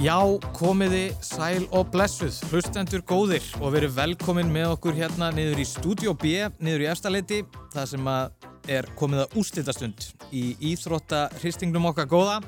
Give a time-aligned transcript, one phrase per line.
[0.00, 0.16] Já,
[0.56, 6.14] komiði sæl og blessuð, hlustendur góðir og verið velkomin með okkur hérna niður í Studio
[6.16, 7.40] B, niður í efstaleiti,
[7.74, 12.38] það sem að er komið að ústildastund í Íþrótta hristingnum okkar góða.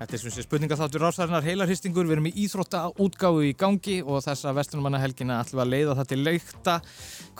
[0.00, 4.52] Þetta er svona spurningaþáttur rásæðarnar heilarhistingur, við erum í Íþrótta útgáðu í gangi og þessa
[4.60, 6.76] vestunumannahelgina ætlum að leiða það til leikta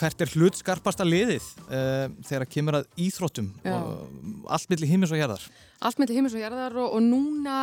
[0.01, 5.47] hvert er hlut skarpasta liðið uh, þegar kemur að Íþróttum, allt millir himmis og hérðar.
[5.85, 7.61] Allt millir himmis og hérðar og, og núna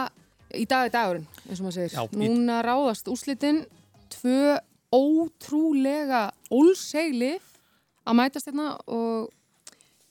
[0.56, 1.96] í dag er dagurinn, eins og maður segir.
[1.98, 3.66] Já, Núna ráðast úslitinn
[4.14, 4.58] tvö
[4.94, 7.36] ótrúlega ólsegli
[8.08, 9.34] að mætast hérna og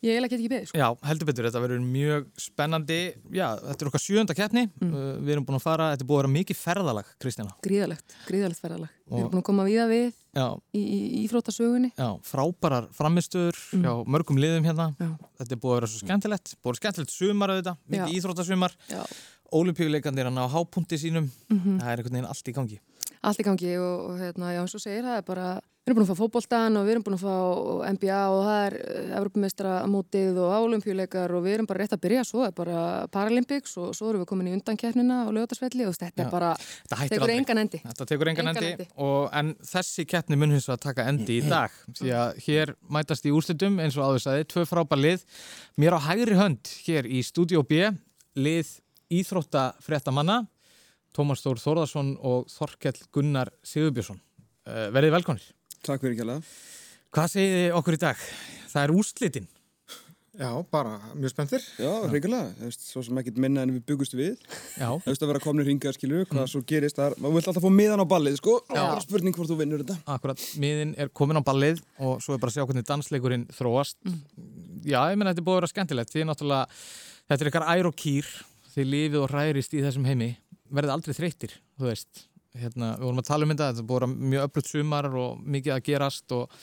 [0.05, 0.69] ég eiginlega get ekki beðið.
[0.71, 0.79] Sko.
[0.79, 2.99] Já, heldur betur, þetta verður mjög spennandi.
[3.35, 4.67] Já, þetta er okkar sjönda keppni.
[4.83, 4.91] Mm.
[4.93, 7.55] Uh, við erum búin að fara, þetta er búin að vera mikið ferðalag, Kristjana.
[7.65, 8.93] Gríðalegt, gríðalegt ferðalag.
[9.07, 9.15] Og...
[9.15, 10.05] Við erum búin að koma viða við
[10.37, 10.47] já.
[10.77, 11.93] í, í íþróttasögunni.
[11.97, 13.89] Já, frábærar framistöður mm.
[14.17, 14.91] mörgum liðum hérna.
[15.01, 15.11] Já.
[15.41, 16.55] Þetta er búin að vera svo skemmtilegt.
[16.61, 18.77] Búin skemmtilegt sumar auðvitað, mikið íþróttasumar.
[18.93, 19.03] Já
[19.53, 21.81] olimpíuleikandir hann á hápunkti sínum mm -hmm.
[21.81, 22.81] það er einhvern veginn allt í gangi
[23.27, 25.47] Allt í gangi og, og hérna, já eins og segir það er bara,
[25.83, 27.35] við erum búin að fá fókbóltan og við erum búin að fá
[27.97, 28.77] NBA og það er
[29.19, 33.77] Evropamestra mótið og olimpíuleikar og við erum bara rétt að byrja svo er bara Paralympics
[33.83, 36.27] og svo erum við komin í undankernina og lögadagsvelli og þetta já.
[36.27, 38.89] er bara þetta tekur engan endi Þetta tekur engan, engan endi, endi.
[38.95, 43.27] Og, en þessi keppni mun hins að taka endi í dag því að hér mætast
[43.27, 45.27] í úrslitum eins og áður sagði, tvö frábær lið
[45.81, 47.91] mér á hægri hönd hér í Studio B
[48.37, 48.77] lið
[49.13, 50.43] Íþróttafréttamanna
[51.17, 54.19] Tómas Þór Þórðarsson og Þorkell Gunnar Sigurbjörnsson.
[54.67, 55.45] Uh, Verðið velkonir
[55.87, 56.49] Takk fyrir ekki alveg
[57.15, 58.25] Hvað segir þið okkur í dag?
[58.73, 59.47] Það er úrslitin.
[60.37, 61.63] Já, bara mjög spenntir.
[61.81, 64.35] Já, reyngilega, svo sem ekkit minna en við byggust við.
[64.77, 64.91] Já.
[65.01, 66.51] Þú veist að vera komin í ringar, skilju, hvað mm.
[66.53, 68.59] svo gerist það maður vill alltaf fá miðan á ballið, sko.
[68.67, 68.77] Já.
[68.77, 69.97] Það er spurning hvort þú vinnur þetta.
[70.13, 73.97] Akkurat, miðin er komin á ballið og svo er bara að sjá hvernig dansleikurinn þróast.
[74.05, 74.21] Mm.
[74.85, 76.13] Já, ég menna þetta er búið að vera skemmtilegt.
[77.27, 78.29] Þetta er eitthvað ær og kýr
[78.77, 80.33] þið lifið og ræðist í þessum heimi
[80.73, 82.25] verðið aldrei þreyttir, þú veist.
[82.57, 85.83] Hérna, við vorum að tala um þetta, þetta búið mjög öflugt sumar og mikið að
[85.91, 86.55] gerast og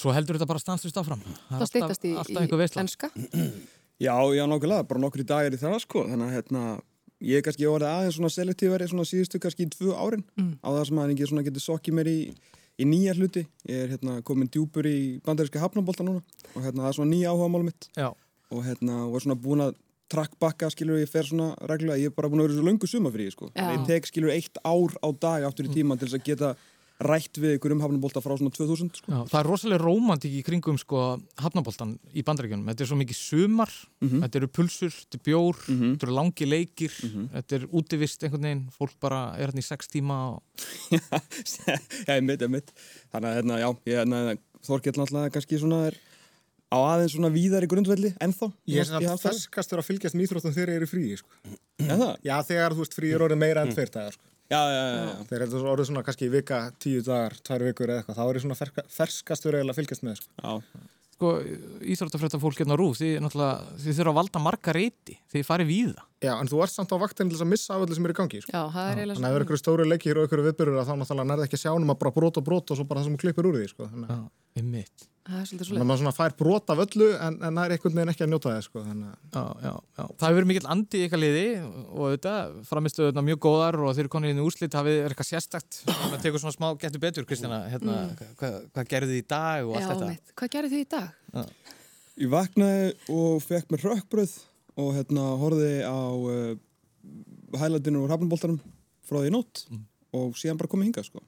[0.00, 1.20] svo heldur þetta bara stanslust áfram.
[1.50, 3.10] Það styrtast í, í ennska
[4.02, 6.62] Já, já, nokkulega, bara nokkur í dag er í það sko, þannig að hérna,
[7.22, 10.56] ég er kannski orðið aðeins svona selektífari svona síðustu kannski í tvö árin mm.
[10.58, 12.16] á það sem að ég svona getur sokkið mér í,
[12.82, 16.24] í nýja hluti, ég er hérna komin djúpur í bandaríska hafnabólta núna
[16.56, 17.88] og hérna það er svona nýja áhuga málum mitt.
[17.94, 18.10] Já.
[18.52, 19.78] og hérna, og er svona búin að
[20.12, 23.32] trakkbakka, skilur, ég fer svona reglulega, ég er bara búin að vera svo löngu sumafríði,
[23.34, 23.48] sko.
[23.56, 26.54] Ég tek, skilur, eitt ár á dag áttur í tíma til þess að geta
[27.02, 29.10] rætt við ykkur um hafnabólta frá svona 2000, sko.
[29.10, 31.06] Já, það er rosalega rómantík í kringum, sko,
[31.40, 32.68] hafnabóltan í bandaríkjunum.
[32.70, 34.22] Þetta er svo mikið sumar, mm -hmm.
[34.26, 35.96] þetta eru pulsur, þetta er bjór, mm -hmm.
[35.96, 37.26] þetta eru langi leikir, mm -hmm.
[37.34, 40.42] þetta er útivist einhvern veginn, fólk bara er hérna í sex tíma og...
[42.06, 42.72] já, ég mitt, ég mitt.
[43.10, 45.96] Þannig að, hérna, já, ég, hérna, Þorkell náttúrulega kannski svona er
[46.72, 50.56] á aðeins svona víðar í grundvelli ennþá Ég er svona ferskastur að fylgjast með íþróttum
[50.56, 51.56] þegar ég er í fríi sko.
[52.24, 54.24] Já, þegar þú veist frí er orðið meira enn tveir dagar sko.
[54.52, 55.12] Já, já, já, já.
[55.28, 58.40] Þegar er orðið svona kannski í vika, tíu dagar, tvær vikur eða eitthvað þá er
[58.40, 60.34] ég svona ferskastur að fylgjast með sko.
[60.42, 60.88] Já
[61.22, 61.30] sko,
[61.92, 66.32] Íþróttafrætta fólk hérna rúf, því þurfa að valda marga reyti, þið farið við það Já,
[66.38, 68.42] en þú ert samt á vaktinn til að missa af öllu sem er í gangi
[68.42, 68.52] sko.
[68.54, 69.38] Já, það er eiginlega Þannig að ef
[75.22, 75.78] það það Það er.
[75.78, 78.30] Þannig að maður fær brot af öllu en, en það er einhvern veginn ekki að
[78.32, 78.82] njóta það, sko.
[78.82, 80.02] Já, já, já.
[80.02, 82.32] Það hefur verið mikill andi í eitthvað liði og þetta,
[82.66, 85.78] framistuðu þetta mjög góðar og þeir eru konið inn í úrslit, hafið eitthvað sérstakt.
[85.86, 88.32] Það tekur svona smá getur betur, Kristjana, hérna, mm.
[88.40, 90.10] hvað, hvað gerðu þið í dag og allt já, þetta?
[90.10, 90.34] Mitt.
[90.40, 91.14] Hvað gerðu þið í dag?
[91.36, 91.78] Já.
[92.22, 94.34] Ég vaknaði og fekk mér rökkbröð
[94.82, 96.52] og hérna horfiði á uh,
[97.62, 98.58] hælandinu og hafnbóltarum
[99.06, 99.86] frá því nótt mm.
[100.18, 101.22] og síðan bara komið hinga, sko.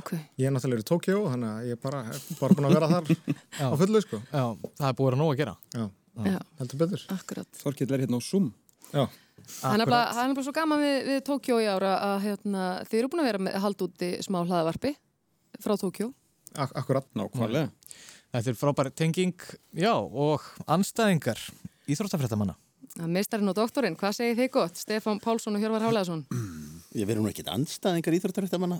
[0.00, 0.20] Okay.
[0.40, 2.02] Ég er náttúrulega í Tókjó þannig að ég er bara,
[2.40, 3.10] bara búin að vera þar
[3.68, 4.20] á fullu sko.
[4.30, 4.44] Já,
[4.80, 5.56] það er búin að nóg að gera.
[5.74, 5.84] Já,
[6.26, 6.38] Já.
[6.60, 7.04] heldur betur.
[7.16, 7.50] Akkurat.
[7.60, 8.46] Þorkill er hérna á Zoom.
[8.90, 9.04] Já.
[9.50, 13.22] Það er náttúrulega svo gaman við, við Tókjó í ára að hérna, þið eru búin
[13.24, 14.94] að vera með hald úti smá hlaðavarpi
[15.60, 16.10] frá Tókjó.
[16.60, 17.06] Ak akkurat.
[17.18, 17.70] Nákvæmlega.
[18.30, 21.40] Þetta er frábæri tenging, já, og anstæðingar
[21.90, 22.54] íþróttafrættamanna.
[23.10, 24.78] Meistarinn og doktorinn, hvað segir þið gott?
[24.78, 26.22] Stefán Pálsson og Hjörvar Háleðarsson.
[26.90, 28.78] Ég verður nú ekkit anstæðingar íþróttaréttamanna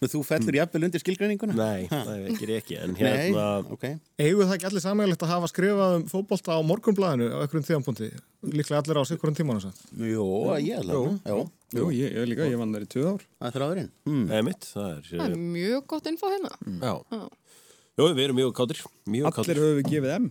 [0.10, 1.54] Þú fellur jafnvel undir skilgreininguna?
[1.56, 3.44] Nei, það ger ég ekki hérna...
[3.72, 3.96] okay.
[4.20, 8.10] Eiguð það ekki allir samægilegt að hafa skrifað um fókbólta á morgunblæðinu á einhverjum tíðanbúndi?
[8.52, 10.26] Líklega allir á sikkurum tímanu Jó,
[10.60, 13.24] ég held að Jú, ég, ég líka, ég vann þar í tvö ár.
[13.38, 14.22] Það er þráðurinn mm.
[14.26, 16.50] Það er mitt Það er, það er mjög gott info hérna.
[16.66, 16.80] Mm.
[16.82, 16.94] Já.
[17.14, 17.20] Já,
[17.94, 18.80] Jó, við erum mjög kátir
[19.30, 20.26] Allir höfum við gefið M.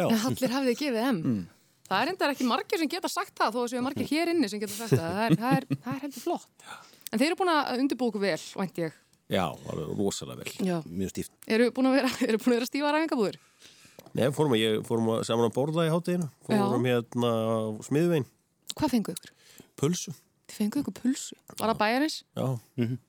[0.00, 1.20] Allir hafið gefið M?
[1.20, 1.44] Mm.
[1.90, 4.48] Það er endar ekki margir sem geta sagt það þó að séu margir hér inni
[4.50, 5.06] sem geta sagt það.
[5.10, 6.66] Það er, það er, það er heldur flott.
[7.10, 8.98] En þeir eru búin að undirbúku vel, vænt ég.
[9.30, 10.52] Já, það er rosalega vel.
[10.68, 10.76] Já.
[10.86, 11.32] Mjög stíft.
[11.50, 12.12] Eru búin að vera,
[12.46, 13.40] vera stífa ræðingabúður?
[14.14, 16.30] Nei, fórum að, ég, fórum að saman að borða í hátteginu.
[16.46, 16.94] Fórum Já.
[16.94, 17.32] hérna
[17.86, 18.26] smiðvein.
[18.78, 19.34] Hvað fengu ykkur?
[19.78, 20.14] Pulsu.
[20.50, 21.36] Þið fenguðu ykkur pulsu.
[21.60, 22.14] Var það bæjarins?
[22.34, 22.46] Já,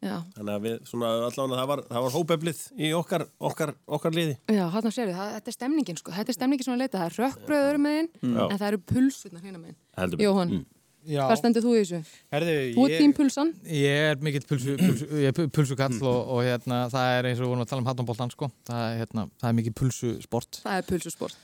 [0.05, 0.17] Já.
[0.37, 4.35] þannig að við svona allavega það var, það var hópeflið í okkar, okkar, okkar liði.
[4.53, 6.13] Já, hann sér þið, þetta er stemningin sko.
[6.19, 6.99] Þetta er stemningin sem að leita.
[7.01, 8.43] Það er rökkbröður meginn, Já.
[8.45, 9.79] en það eru pulsunar hérna meginn.
[9.97, 10.29] Heldur betur.
[10.29, 10.53] Jóhann,
[11.01, 11.99] Já, hvað stendur þú í þessu?
[12.29, 13.47] herðu, Þú ert þín pulsan?
[13.73, 17.47] Ég er mikill pulsu, pulsu, ég er pulsukall og, og hérna, það er eins og
[17.47, 18.51] við vorum að tala um hattanbóltan sko.
[18.69, 21.39] það, er, hérna, það er mikill pulsusport Það er pulsusport.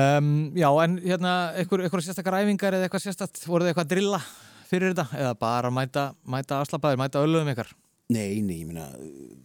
[0.00, 3.92] um, Já, en hérna, eitthvað, eitthvað sérstakar æfingar eða eitthvað sérstakt, voruð þið eitthvað að
[3.92, 4.22] drilla
[4.72, 7.72] fyrir þetta eða bara mæta, mæta afslappaðir, mæta öllum ykkar
[8.12, 8.88] Nei, nei, ég meina,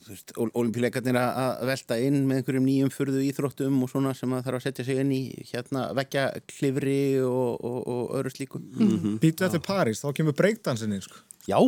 [0.04, 4.42] þú veist, olimpíuleikarnir að velta inn með einhverjum nýjum furðu íþróttum og svona sem að
[4.48, 5.22] þarf að setja sig inn í
[5.54, 8.60] hérna vekja klifri og, og, og öðru slíku.
[9.24, 11.22] Býtu eftir París, þá kemur breakdansinni, sko.
[11.48, 11.62] Já,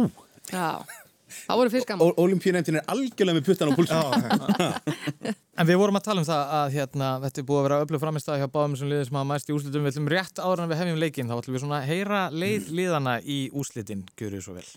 [0.50, 0.82] Já,
[1.36, 2.14] það voru fyrst gaman.
[2.26, 4.00] olimpíunefndin er algjörlega með puttan á púlsum.
[5.60, 8.04] En við vorum að tala um það að hérna, þetta er búið að vera öflug
[8.04, 10.70] framistæði hjá báðum sem liðið sem hafa mæst í úslitum við ætlum rétt áður en
[10.72, 14.56] við hefjum leikinn þá ætlum við svona að heyra leið liðana í úslitin Gjörðu svo
[14.56, 14.70] vel.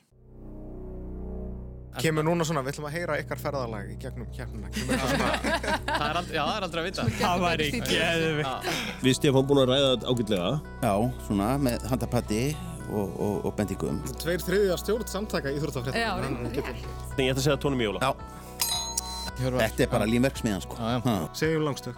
[2.00, 4.70] Kemur núna svona, við ætlum að heyra ykkar ferðalag í gegnum keppnina.
[4.72, 5.58] Kemur þetta svona,
[6.00, 7.04] það er aldrei, Já, það er aldrei að vita.
[7.18, 10.52] Það væri geðvikt Við Stefán búin að ræða þetta ágætlega.
[10.86, 10.94] Já,
[11.28, 12.42] svona með handapatti
[12.90, 14.00] og, og, og bendingum.
[14.22, 15.92] tveir þriðja stjórn samtaka reyndar.
[15.92, 18.00] Nei, ég ætla að segja tónum í jóla.
[18.02, 20.76] Já, þetta er bara límverksmiðan, sko.
[20.78, 21.00] Já, já.
[21.06, 21.16] Ha.
[21.38, 21.96] Segjum langstök.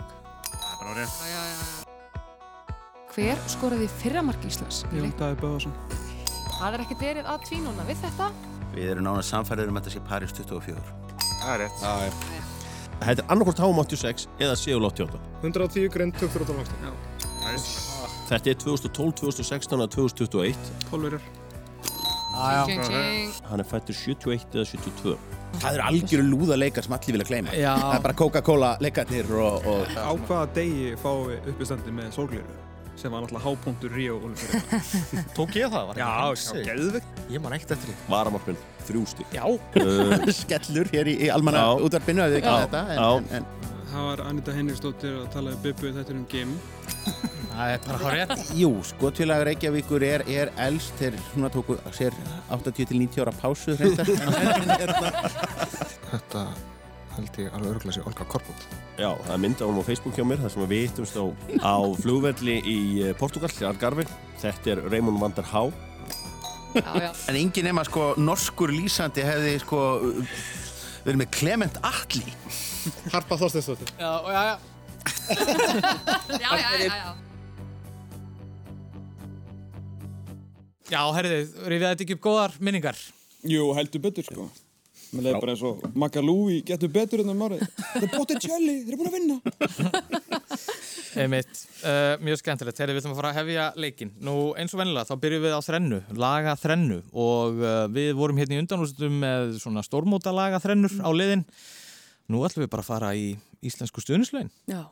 [3.14, 4.82] Hver skoraði fyrramark Íslands?
[4.90, 5.12] í Jón?
[5.18, 5.74] Daði Böðarsson.
[6.58, 8.28] Það er ekkert verið að tvínuna við þetta.
[8.74, 10.82] Við erum nána samfærið um að þetta sé París 24.
[11.44, 11.80] Það er rétt.
[13.04, 15.24] Þetta er annarkort HM86 eða CL88.
[15.42, 17.93] 110 grind, 24 langstökk.
[18.28, 20.68] Þetta er 2012, 2016 og 2021.
[20.90, 21.24] Pólverjar.
[22.34, 23.34] Tjing, tjing.
[23.46, 25.16] Hann er fættur 71 eða 72.
[25.62, 27.52] Það eru algjöru lúða leikar sem allir vilja gleyma.
[27.54, 27.74] Já.
[27.78, 32.56] Það er bara Coca-Cola leikarnir og, og Á hvaða degi fái uppistandi með sólgliru?
[32.98, 35.24] Sem var náttúrulega hápunktur Ríó Olympiárinnar.
[35.36, 35.88] Tók ég það?
[35.90, 37.22] Var Já, já, geðvikt.
[37.34, 37.94] Ég man ekkert eftir því.
[38.10, 39.34] Varamarkminn, þrjú stík.
[39.34, 39.46] Já,
[40.42, 42.60] skellur hér í, í almanna útvarpinu að við ekki Já.
[42.66, 42.84] þetta.
[42.94, 43.73] En, Já.
[43.94, 46.54] Það var Anita Henriksdóttir að tala um Bibbu þetta um Gim.
[47.54, 52.16] það er bara hár rétt jú, skotfélag Reykjavíkur er, er elst þeir svona tóku sér
[52.50, 53.76] 80-90 ára pásu.
[56.10, 56.42] Þetta
[57.14, 58.66] held ég alveg örgulega sér Olga Korbútt.
[58.98, 61.24] já, það er mynd á hún á Facebook hjá mér þar sem við hittumst á,
[61.62, 64.06] á flugvelli í eh, Portugal, í Algarve.
[64.42, 65.62] Þetta er Raymond van der Há.
[66.74, 67.10] Já, já.
[67.30, 69.80] en engin nema sko norskur lýsandi hefði sko
[71.04, 72.24] verið með Clement Atli.
[73.12, 73.92] Harpa Þorsteinsdóttir.
[74.00, 74.56] Já, já, já
[76.40, 77.14] Já, já, já, já.
[80.94, 82.96] Já, herriði, rifið þetta ekki upp góðar minningar
[83.48, 84.46] Jú, heldur betur sko.
[85.14, 87.60] Mér leiði bara eins og Magalúi getur betur en það márið.
[87.92, 89.36] Það er Botticelli, þeir eru búin að vinna.
[91.20, 92.80] Einmitt, uh, mjög skemmtilegt.
[92.82, 95.54] Herri, við ætlum að fara að hefja leikin Nú eins og vennilega, þá byrjum við
[95.54, 100.60] á þrennu Laga þrennu og uh, við vorum hérna í undanústum með svona stórmóta laga
[100.62, 101.44] þrennur á liðin
[102.32, 103.34] Nú ætlum við bara að fara í
[103.64, 104.86] íslensku stuðnislögin Já,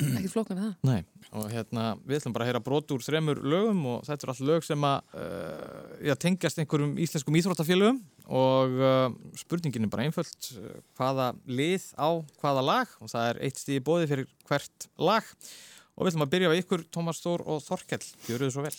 [0.00, 0.72] ekki flókan það.
[0.86, 1.02] Nei,
[1.32, 4.44] og hérna við ætlum bara að heyra brot úr þremur lögum og þetta er allt
[4.48, 8.00] lög sem að uh, tengjast einhverjum íslenskum íþróttafélögum
[8.32, 12.08] og uh, spurningin er bara einföld uh, hvaða lið á
[12.40, 12.96] hvaða lag?
[13.02, 15.28] Og það er eitt stíði bóði fyrir hvert lag.
[15.92, 18.72] Og við ætlum að byrja á ykkur Tómas Þór og Þorkell, gjöru þið svo vel.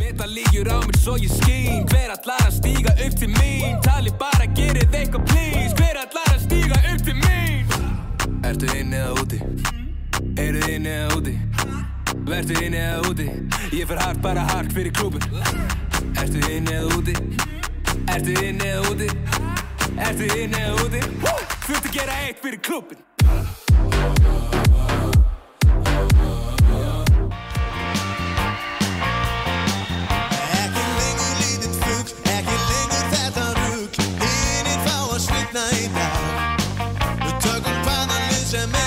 [0.00, 1.86] Meta líkjur á mér svo ég skín.
[1.92, 3.78] Hver allar að stíga upp til mín?
[3.86, 5.72] Tali bara gerið eitthvað please.
[5.78, 7.74] Hver allar að stíga upp til mín?
[8.42, 9.85] Ertu inni eða úti?
[10.36, 11.32] Eru þið inni eða úti?
[12.26, 13.26] Vertu inni eða úti?
[13.72, 15.22] Ég fer hart bara hart fyrir klúbun
[16.20, 17.14] Ertu inni eða úti?
[18.12, 19.08] Ertu inni eða úti?
[19.96, 21.00] Ertu inni eða úti?
[21.86, 23.00] Að gera eitt fyrir klúbun
[30.56, 36.20] Ekki lengur lítið fugg, ekki lengur þetta rugg Hinir fá að svitna í dag
[37.22, 38.85] Við tökum hvaða lið sem er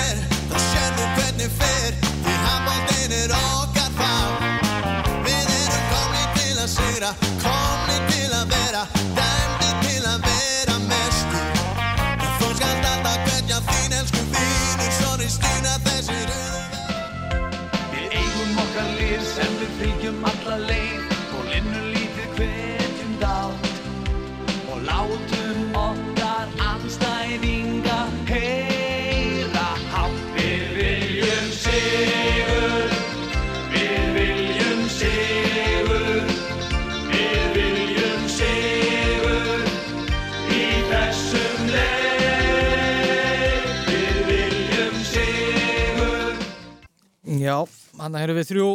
[48.00, 48.66] Hann erum við þrjú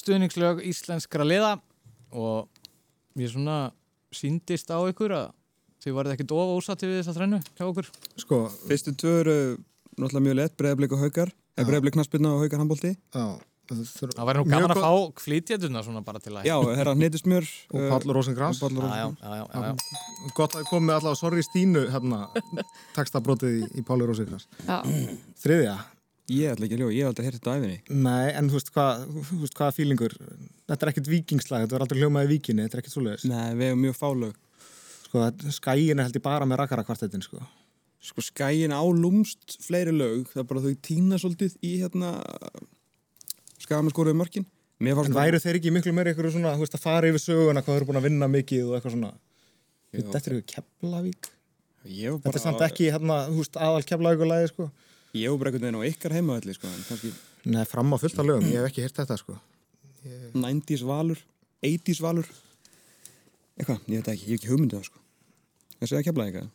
[0.00, 1.54] stuðningslög íslenskra liða
[2.10, 2.48] og
[3.20, 3.70] ég svona
[4.14, 5.32] síndist á ykkur að
[5.84, 7.90] þið varðið ekkert of ósatti við þessa þrennu hjá okkur?
[8.18, 9.38] Sko, Fyrstu tvö eru
[9.94, 12.94] náttúrulega mjög lett, breyðablik og haukar, eða breyðablik knaspirna og haukar handbólti.
[13.14, 13.26] já,
[13.70, 16.48] það væri nú gaman að fá flýtjetuna svona bara til að...
[16.50, 17.46] Já, herra Hnetusmjör.
[17.70, 17.86] Og
[18.98, 20.32] já, já, já.
[20.34, 22.24] Gott að þið komið allavega Sorry Stínu hérna,
[22.98, 24.48] textabrótið í, í Páli Rósengrans.
[24.66, 24.80] Já,
[25.44, 25.78] Þriðja.
[26.32, 27.98] Ég ætla ekki að ljóða, ég hef aldrei heyrt þetta æfinni.
[28.04, 30.14] Nei, en þú veist hvað, þú veist hvaða fílingur,
[30.70, 33.26] þetta er ekkert vikingslag, þetta er aldrei hljómaði vikinni, þetta er ekkert svoleiðis.
[33.28, 34.38] Nei, við hefum mjög fálög.
[35.04, 35.26] Sko,
[35.58, 37.42] skæin er held ég bara með rakara kvartetin, sko.
[38.04, 42.14] Sko skæin á lúmst fleiri lög, það er bara þau tína svolítið í hérna
[43.60, 44.48] skama skoruðu mörkin.
[44.80, 47.78] En væru þeir ekki miklu meira ykkur svona, þú veist, að fara yfir söguna hvað
[47.82, 48.72] eru búin að vinna mikið.
[49.94, 50.40] Þetta er
[52.48, 53.20] var ekki hérna,
[53.60, 54.70] aðal Keflavíkulæði, sko.
[55.14, 57.12] Ég var bara einhvern veginn á ykkar heimavalli, sko, en kannski
[57.54, 59.36] Nei, fram á fullt af lögum, ég hef ekki heyrt þetta, sko.
[60.34, 61.20] 90s valur,
[61.64, 62.28] 80s valur.
[63.54, 65.02] Eitthvað, ég veit ekki, ég hef ekki hugmyndið það, sko.
[65.78, 66.48] Það segja kemlaði eitthvað.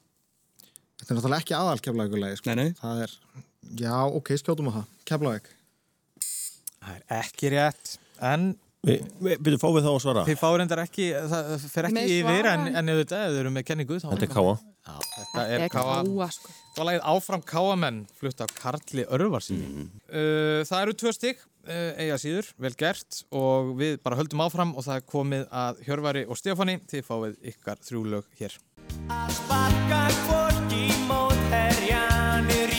[1.00, 2.50] Þetta er náttúrulega ekki aðal Keflavíkulæði, sko.
[2.50, 2.74] Nei, nei.
[2.82, 3.14] Það er,
[3.80, 4.90] já, ok, skjótum á það.
[5.14, 5.52] Keflavík.
[6.80, 7.94] Það er ekki rétt,
[8.34, 8.50] en
[8.88, 10.22] Við, við byrjum fáið þá að svara.
[10.24, 13.50] þið fáir endar ekki, það fer ekki yfir en, en ef þetta, ef þið eru
[13.52, 14.06] með kenningu þá...
[14.14, 14.54] Þetta er káa.
[14.88, 16.32] Já, þetta er káa.
[16.34, 16.54] sko.
[16.74, 19.90] Það var lagið Áfram Káamenn, flutt af Karli Örvarsinni.
[20.10, 24.76] uh, það eru tvö stygg, uh, eiga síður, vel gert og við bara höldum áfram
[24.76, 28.60] og það er komið að Hjörvari og Stefáni, þið fáið ykkar þrjú lög hér.
[29.10, 32.79] Að sparka fólk í mótherjan Rífa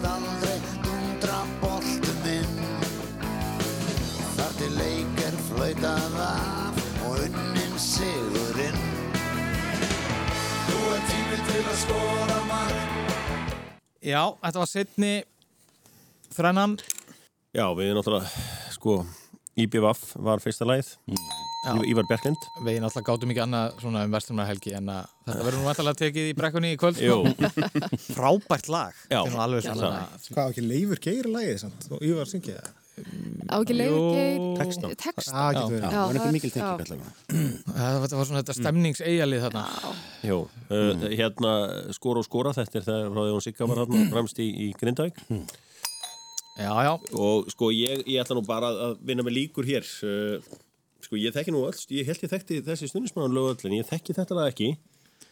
[0.00, 2.60] Þreytast aldrei Dundra boltum inn
[4.36, 8.78] Þar til leik er flautað af Og unnin sigurinn
[10.70, 12.96] Nú er tími til að skora mark
[14.00, 15.10] Já, þetta var setni
[16.32, 16.78] þrennan.
[17.52, 18.30] Já, við náttúrulega,
[18.72, 18.94] sko,
[19.60, 20.94] IBVF var fyrsta lagið.
[21.12, 21.29] Já.
[21.60, 22.44] Ívar Bjarklind.
[22.64, 26.28] Við náttúrulega gátum ekki annað svona um vestlumnahelgi en að þetta verður nú vantalega tekið
[26.30, 27.00] í brekkunni í kvöld.
[28.16, 28.94] Frábært lag.
[29.10, 29.18] Já.
[29.20, 30.04] Þetta er nú alveg Já, svona...
[30.30, 31.88] Hvað á ekki leifur geiri lægið samt?
[31.92, 32.70] Og Ívar syngið það?
[33.50, 34.92] Á ekki leifur geir texta.
[35.04, 35.28] Text.
[35.28, 35.84] Það getur verið.
[35.84, 37.12] Já, Já, það var það- ekki mikil allavega.
[38.06, 39.64] Þetta var svona þetta stemningseigalið þarna.
[40.30, 40.38] Jú,
[40.72, 41.52] uh, hérna
[41.96, 44.70] skora og skora, þetta er það frá því hún Sigga var hérna fremst í, í
[44.80, 45.20] Grindavík.
[46.60, 46.92] Já, já.
[47.20, 49.86] Og sko, ég, ég ætla nú bara að vinna með líkur hér.
[50.04, 50.58] Uh,
[51.10, 53.88] sko, ég þekki nú öll, ég held ég þekkti þessi stundismann lög öll, en ég
[53.90, 54.70] þekki þetta lag ekki.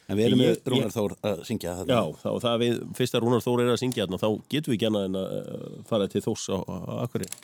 [0.08, 1.98] En við erum Ég- með Rúnar Þór að syngja Já, þetta.
[2.22, 4.88] þá, það við, fyrst að Rúnar Þór er að syngja þarna, þá getum við ekki
[4.88, 7.34] annað en að uh, fara til Þós á, á, Akkurir.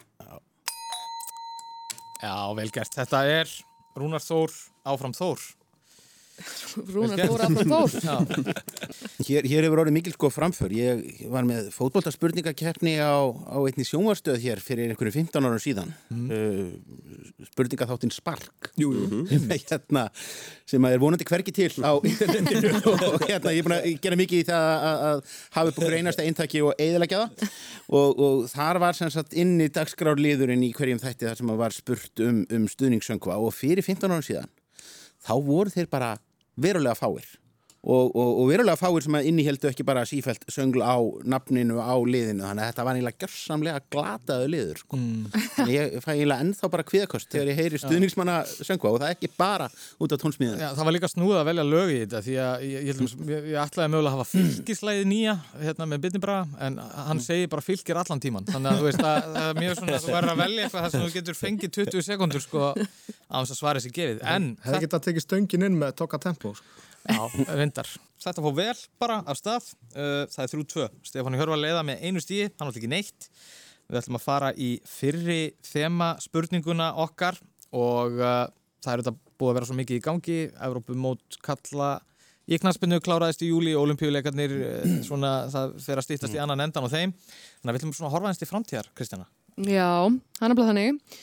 [2.25, 2.95] Já, vel gert.
[2.97, 3.53] Þetta er
[4.01, 4.55] Rúnar Þór,
[4.89, 5.45] áfram Þór.
[6.91, 7.93] Rúnar frá Þór.
[8.03, 8.17] Já,
[9.25, 10.73] Hér, hér hefur orðið mikil sko framför.
[10.75, 15.95] Ég var með fótboltaspurningakeppni á, á einni sjónvarstöð hér fyrir einhverju 15 árum síðan.
[16.11, 16.75] Mm.
[17.53, 18.73] spurningaþáttinn Spark.
[18.81, 19.23] Jú, jú.
[19.85, 20.09] hérna,
[20.69, 24.19] sem að er vonandi hvergi til á internetinu og hérna, ég er búin að gera
[24.19, 25.23] mikið í það að, að
[25.57, 27.47] hafa upp okkur einasta eintaki og eiðilegja það
[27.95, 31.63] og, og þar var sem sagt inn í dagskrárliðurinn í hverjum þætti þar sem að
[31.65, 34.53] var spurt um, um stuðningssöngva og fyrir 15 árum síðan
[35.25, 36.11] þá voru þeir bara
[36.61, 37.27] verulega fáir
[37.85, 40.97] og, og, og verulega fáir sem að innihjeldu ekki bara sífælt söngl á
[41.29, 42.45] nafninu á liðinu.
[42.47, 44.99] Þannig að þetta var eiginlega gjörsamlega glataðu liður sko.
[45.01, 45.71] mm.
[45.71, 49.31] ég fæ eiginlega ennþá bara kviðakost þegar ég heyri stuðningsmanna söngva og það er ekki
[49.37, 49.69] bara
[50.01, 52.65] út af tónsmíðan Já, það var líka snúið að velja lög í þetta því að
[52.69, 56.81] ég, ég, ég, ég, ég ætlaði mögulega að hafa fylgislæði nýja hérna með Bitnibra en
[56.81, 59.95] hann segir bara fylgir allan tíman þannig að þú veist að það er mjög svona
[59.99, 62.73] að þú verður að velja eitthvað þar sem þú getur fengið 20 sekundur sko
[63.35, 64.25] á þess að svara sér gefið.
[64.29, 66.83] En Hefði getað tekið stöngin inn með Tokka Tempo sko.
[67.05, 67.21] Já,
[67.53, 67.89] reyndar.
[68.25, 69.67] Þetta fór vel bara af stað.
[69.93, 70.87] Uh, það er þrjú tvö.
[71.05, 73.29] Stefán Hjörvar leiða með einu stíi, hann átti ekki neitt.
[73.91, 77.37] Við ætlum að fara í fyrri þema spurninguna okkar
[77.77, 78.47] og uh,
[78.85, 80.39] það er þetta búið að vera svo mikið í gangi.
[80.69, 81.91] Evrópumót kalla
[82.49, 86.89] í knaspinu kláraðist í júli, olimpíuleikarnir, uh, svona það fer að stýttast í annan endan
[86.89, 87.13] á þeim.
[87.13, 89.29] Þannig að við ætlum svona að horfa eins til framtíðar, Kristjana.
[89.61, 91.21] Já, hann er bara þannig.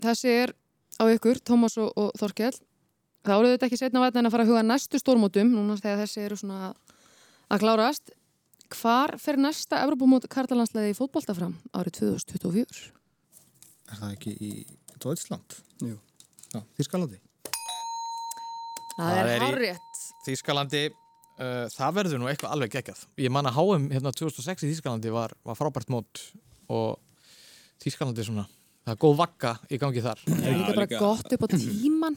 [0.00, 0.56] Þessi er
[0.96, 2.56] á ykkur, Tómas og, og Þorkell.
[3.20, 5.98] Það áriðu þetta ekki setna vætna en að fara að huga næstu stórmótum, núna þegar
[6.04, 6.70] þessi eru svona
[7.50, 8.14] að klárast.
[8.70, 12.86] Hvar fer næsta Evropamót kartalandsleiði í fótbolta fram árið 2024?
[13.90, 14.50] Er það ekki í
[15.02, 15.58] Deutschland?
[15.82, 15.98] Jú.
[16.54, 17.18] Já, Þískalandi.
[18.94, 20.00] Það, Það er hárrétt.
[20.26, 23.04] Þýskalandi, uh, það verður nú eitthvað alveg geggjað.
[23.20, 26.24] Ég man að HM hérna 2006 í Þýskalandi var, var frábært mót
[26.70, 26.96] og
[27.82, 28.46] Þýskalandi svona,
[28.86, 30.20] það er góð vakka í gangi þar.
[30.26, 32.16] Það er líka bara líka- gott upp á tíman.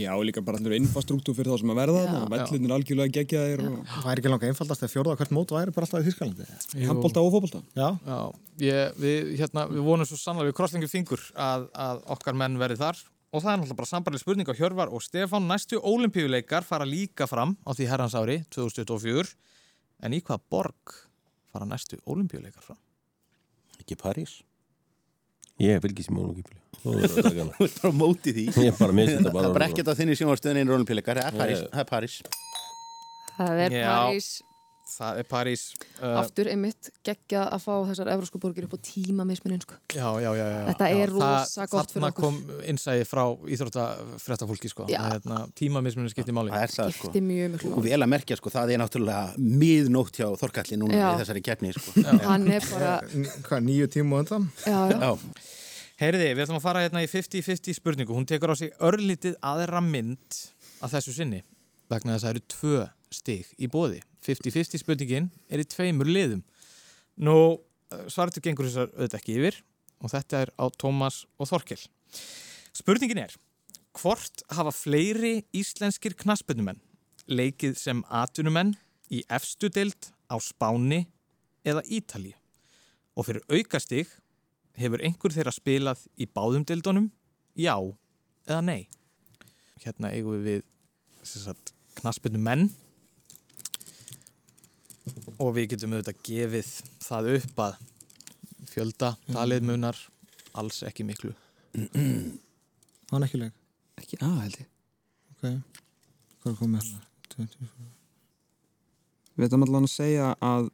[0.00, 3.14] Já, og líka bara allur infrastruktúr fyrir þá sem að verða það, vellin er algjörlega
[3.18, 6.08] geggjaðir og Það er ekki langa einfaldast að fjórða hvert mót væri bara alltaf í
[6.08, 6.48] Þískalandi.
[6.88, 7.62] handbólta og fótbolta.
[7.76, 8.18] Já, Já,
[8.64, 12.80] ég, við, hérna, við vonum svo sannlega við krosslingum fingur að, að okkar menn verði
[12.80, 12.96] þar
[13.32, 15.46] og það er náttúrulega bara sambarleg spurning á Hjörvar og Stefán.
[15.46, 19.36] Næstu ólimpíuleikar fara líka fram á því herrans ári 2024
[20.02, 20.96] en í hvaða borg
[21.52, 22.78] fara næstu ólimpíuleikar fram?
[23.78, 24.40] Ekki París.
[25.60, 26.60] Ég fylgis í mólugipili.
[26.80, 28.44] Þú að ert bara á móti því.
[28.56, 31.20] Ég er bara með þetta Það er bara ekkert á þinni sjónvarstöðin einu rólumpíleikar.
[31.20, 31.52] Það
[31.82, 32.14] er París.
[33.36, 34.30] Það er París.
[34.90, 35.28] Það er Já.
[35.30, 36.02] París Það.
[36.10, 39.78] Uh, aftur einmitt geggjað að fá þessar evrósku borgir upp á tíma mismuninn sko.
[39.94, 40.60] Já, já, já, já.
[40.70, 42.26] Þetta já, er rosa gott fyrir Þarna okkur.
[42.26, 43.24] kom innsæði frá
[43.56, 44.86] íþróttafréttafólki sko.
[44.90, 45.00] Já.
[45.06, 46.52] Hérna, tímamismunni skipti máli.
[46.54, 47.12] Það er það sko.
[47.30, 51.08] Mjög Og vel að merkja sko, það er náttúrulega miðnótt hjá Þorkalli núna Já.
[51.14, 51.94] í þessari keppni sko.
[52.28, 54.48] Hann er bara, N- hvað, nýju tíma og undan?
[54.66, 54.98] já, já.
[54.98, 55.10] Já.
[56.00, 58.14] Heyriði, við ætlum að fara hérna í 50-50 spurningu.
[58.16, 60.38] Hún tekur á sig örlítið aðra mynd
[60.80, 61.42] að þessu sinni.
[61.92, 62.78] Vegna þess að það eru tvö
[63.14, 64.00] stig í bóði.
[64.24, 66.42] 50-50 spurningin er í tveimur liðum.
[67.20, 67.36] Nú,
[68.10, 69.60] svartu gengur þessar auðvitað ekki yfir
[70.00, 71.80] og þetta er á Tómas og Þorkel.
[72.76, 73.34] Spurningin er,
[73.98, 76.80] hvort hafa fleiri íslenskir knaspunumenn
[77.30, 78.74] leikið sem atvinnumenn
[79.10, 81.04] í efstu deild á Spáni
[81.66, 82.36] eða Ítalíu?
[83.18, 84.08] Og fyrir aukastig
[84.78, 87.10] hefur einhver þeirra spilað í báðum deildunum?
[87.58, 87.76] Já
[88.46, 88.88] eða nei?
[89.82, 92.70] Hérna eigum við við knaspinu menn
[95.38, 96.72] og við getum auðvitað gefið
[97.04, 97.78] það upp að
[98.70, 99.98] fjölda talið munar
[100.60, 101.32] alls ekki miklu.
[103.10, 103.54] Hann ekki leik.
[104.00, 104.68] Ekki að held ég.
[105.34, 105.44] Ok.
[106.40, 106.90] Hvað er komið?
[107.34, 107.70] 20.
[109.36, 110.70] Við ætlum allan að segja að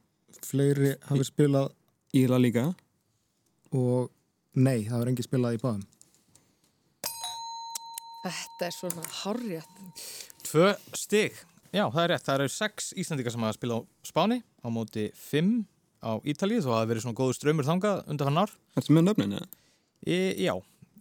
[0.46, 1.72] Fleiri hafi spilað
[2.16, 2.70] Íla líka,
[3.77, 4.11] og
[4.57, 5.83] nei, það var engi spilað í báðum.
[8.27, 9.83] Þetta er svona hárrétt.
[10.46, 11.37] Tvö stig.
[11.77, 12.25] Já, það er rétt.
[12.25, 15.67] Það eru sex Íslandika sem hafa spilað á Spáni á móti fimm
[16.01, 18.55] á þó að það hafi verið svona góður ströymur þangað undan hann ár.
[18.81, 19.49] Ertu með nöfnin eða?
[20.07, 20.55] Í, já,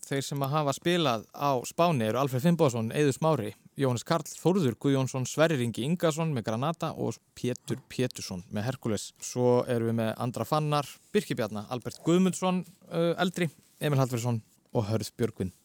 [0.04, 5.30] þeir sem hafa spilað á Spáni eru Alfred Finnbóðsson, Eður Smári, Jóhannes Karl Þórður, Guðjónsson,
[5.30, 9.10] Sverrir Ingi Ingason með Granata og Pétur Pétursson með Herkules.
[9.24, 13.48] Svo erum við með Andra Fannar, Birki Bjarnar, Albert Guðmundsson, uh, eldri,
[13.80, 14.44] Emil Hallverðsson
[14.76, 15.56] og Hörð Björgvin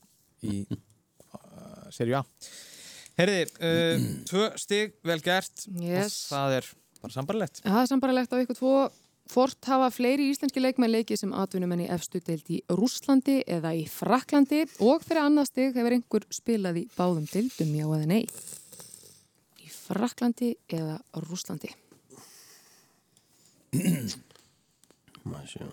[0.47, 2.29] í uh, serju A.
[3.19, 6.27] Herriði, uh, tvö stig, vel gert Yes.
[6.31, 6.69] og það er
[7.03, 7.63] bara sambarlegt.
[7.65, 8.75] Það er sambarlegt á ykkur tvo.
[9.31, 13.85] Hvort hafa fleiri íslenski leikmenn leikið sem atvinnumenn í efstu deild í Rúslandi eða í
[13.87, 18.25] Fraklandi og fyrir annað stig hefur einhver spilað í báðum deildum, já eða nei?
[19.63, 21.71] Í Fraklandi eða Rúslandi?
[25.23, 25.69] Maður sjá.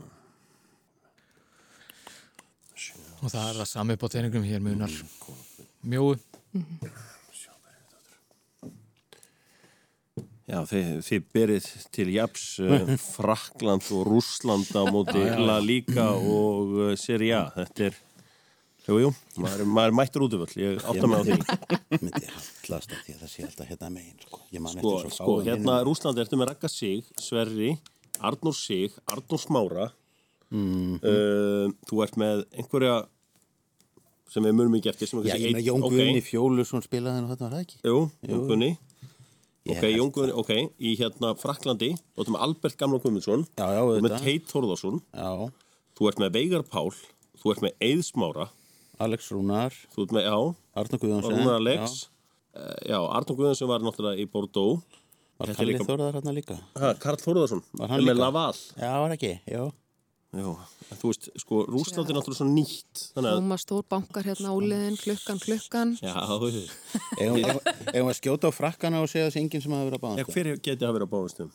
[3.25, 4.93] Og það er það sami upp á teiningum hér munar
[5.81, 6.13] mjóu.
[10.47, 16.71] Já, þið, þið berið til japs uh, Frakland og Rússland á móti La Liga og
[16.85, 17.49] uh, Serie A.
[17.57, 17.97] Þetta er,
[18.87, 19.09] jú, jú,
[19.43, 21.37] maður, maður mættur út af öll, ég átta mig á því.
[21.97, 24.41] myndi hallast að því að það sé alltaf hérna megin sko.
[24.55, 25.83] Ég man Sko, eftir svo sko hérna hinum.
[25.89, 27.73] Rússland ertu með Ragga Sig, Sverri,
[28.31, 29.91] Arnór Sig, Arnór Smára.
[30.47, 30.99] Mhm.
[31.03, 33.01] uh, þú ert með einhverja
[34.31, 35.11] sem við munum ekki eftir.
[35.27, 35.91] Já, ég með Jón ok.
[35.91, 37.99] Guðni Fjólusson spilaði nú þetta var það ekki Jú,
[38.31, 38.77] Jón Guðni.
[39.73, 44.05] Ok, Jón Guðni, ok, í hérna Fraklandi, þú ert með Albert Gamla Guðmundsson, þú ert
[44.07, 44.17] með.
[44.23, 45.31] Teit Þórðarsson, Já,
[45.97, 46.91] þú ert með Veigar Pál,
[47.41, 48.47] þú ert með Eðsmára,
[48.99, 49.73] Alex Rúnar.
[49.95, 50.37] Þú ert með, já,
[50.81, 51.97] Arnur Guðjónsson Rúnar Alex,
[52.55, 54.81] já, já Arnur Guðmundsson var náttúrulega í Bordeaux,
[55.37, 56.55] Var líka- Þórðar hérna líka?
[56.81, 57.19] Ha, Karl
[57.91, 58.17] hann með?
[58.17, 59.67] Laval, Já, var ekki, já
[60.41, 60.47] já,
[60.91, 64.53] en þú veist, sko, Rúsland er náttúrulega svo nýtt, þannig að, Tómas Stór bankar hérna
[64.55, 65.93] óliðin, klukkan, klukkan.
[66.01, 66.75] já, þú veist,
[67.17, 70.27] við að skjóta á frakkana og segja þessi enginn sem hafa verið að báða Já,
[70.33, 71.51] hver geti að vera á báðastum?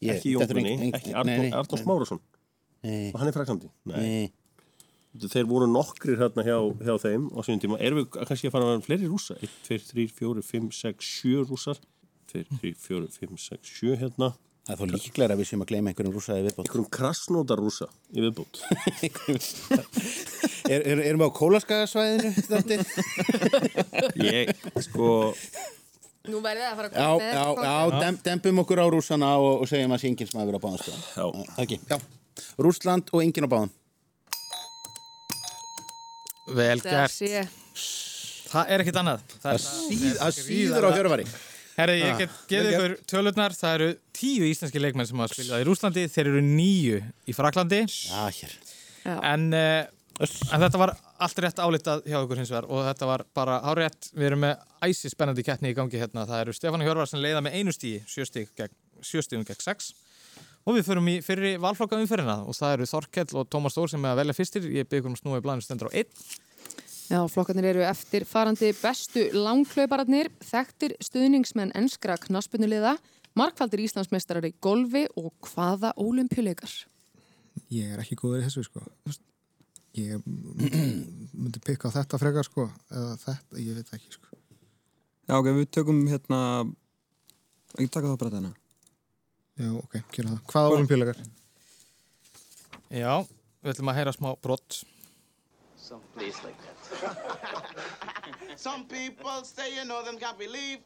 [0.00, 1.80] Ég- ekki er engin- ekki.
[1.82, 2.20] Smárasson
[2.82, 3.32] Nei, og hann er
[3.84, 4.32] nei.
[5.18, 7.78] Þeir voru nokkrir hérna hjá, hjá þeim á sínum tíma.
[7.82, 9.34] Erum við kannski að fara að vera fleiri rúsa?
[9.42, 11.80] 1, 2, 3, 4, 5, 6, 7 rússar
[12.30, 14.30] 2, 3, 4, 5, 6, 7 hérna
[14.70, 17.86] Það er þó líklega að við séum að gleyma einhverjum rúsaði viðbót einhverjum krassnótar rúsa
[18.14, 18.60] í viðbútt
[20.70, 22.30] er, er, Erum við á kólaskagasvæðinu?
[22.52, 22.76] Datti?
[24.30, 24.52] Ég,
[24.86, 25.08] sko
[26.30, 28.00] Nú verðið að fara að Já, koma með já, já, kokteil.
[28.04, 30.64] dem, dempum okkur á rúsana og, og segjum að sé enginn sem hafa verið að
[30.68, 30.92] báða sko.
[31.16, 31.26] Já.
[31.64, 31.96] Ekki, já
[32.60, 33.72] Rúsland og enginn á báðan
[36.60, 37.58] Vel Það gert.
[38.50, 39.20] Það er ekkit annað.
[39.42, 41.26] Það er Síð, Það síður á hjörvari
[41.80, 43.54] Herði, ég get gefið ykkur tölurnar.
[43.56, 46.04] Það eru tíu íslenski leikmenn sem hafa spilað í Rúslandi.
[46.12, 47.80] Þeir eru níu í Fraklandi.
[47.88, 48.56] Já, hér.
[49.16, 49.86] En, uh,
[50.20, 50.92] en þetta var
[51.24, 54.10] allt rétt álitað hjá ykkur hins vegar og þetta var bara árétt.
[54.12, 56.26] Við erum með æsi spennandi keppni í gangi hérna.
[56.28, 59.92] Það eru Stefán Hjörvar sem leiða með einu stíi, sjöstíðum gegn sex.
[60.68, 64.04] Og við förum í fyrri valflokka umferðina og það eru Þorkell og Tómas Stór sem
[64.04, 64.66] er að velja fyrstir.
[64.76, 66.10] Ég byggur um snúið blæðinu stendur á einn.
[67.10, 72.92] Já, flokkarnir eru eftir farandi bestu langklaupararnir, þekktir stuðningsmenn enskra knaspunuliða,
[73.38, 76.70] markfaldir Íslandsmeistarar í golfi og hvaða ólimpjuleikar?
[77.74, 78.84] Ég er ekki góður í þessu sko
[79.98, 80.22] Ég
[81.40, 84.38] myndi pikka á þetta frekar sko eða þetta, ég veit ekki sko
[85.26, 86.40] Já, ok, við tökum hérna
[87.74, 88.54] ekki taka það bara þarna
[89.58, 91.22] Já, ok, kjöra það Hvaða olimpíuleikar?
[92.90, 93.12] Já,
[93.62, 94.80] við ætlum að heyra smá brott.
[95.78, 96.69] Some place like that.
[98.56, 100.78] Some people say, you know, them can't believe.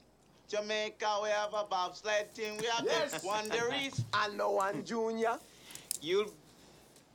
[0.48, 2.56] Jamaica, we have a bobsled team.
[2.60, 3.20] We have Yes.
[3.20, 4.04] the Wanderers.
[4.12, 5.38] I know one junior.
[6.00, 6.30] You,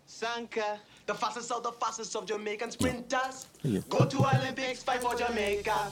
[0.05, 0.79] Sanka.
[1.05, 3.47] The fastest of the fastest of Jamaican sprinters.
[3.63, 3.81] Yeah.
[3.89, 5.91] Go to Olympics, fight for Jamaica.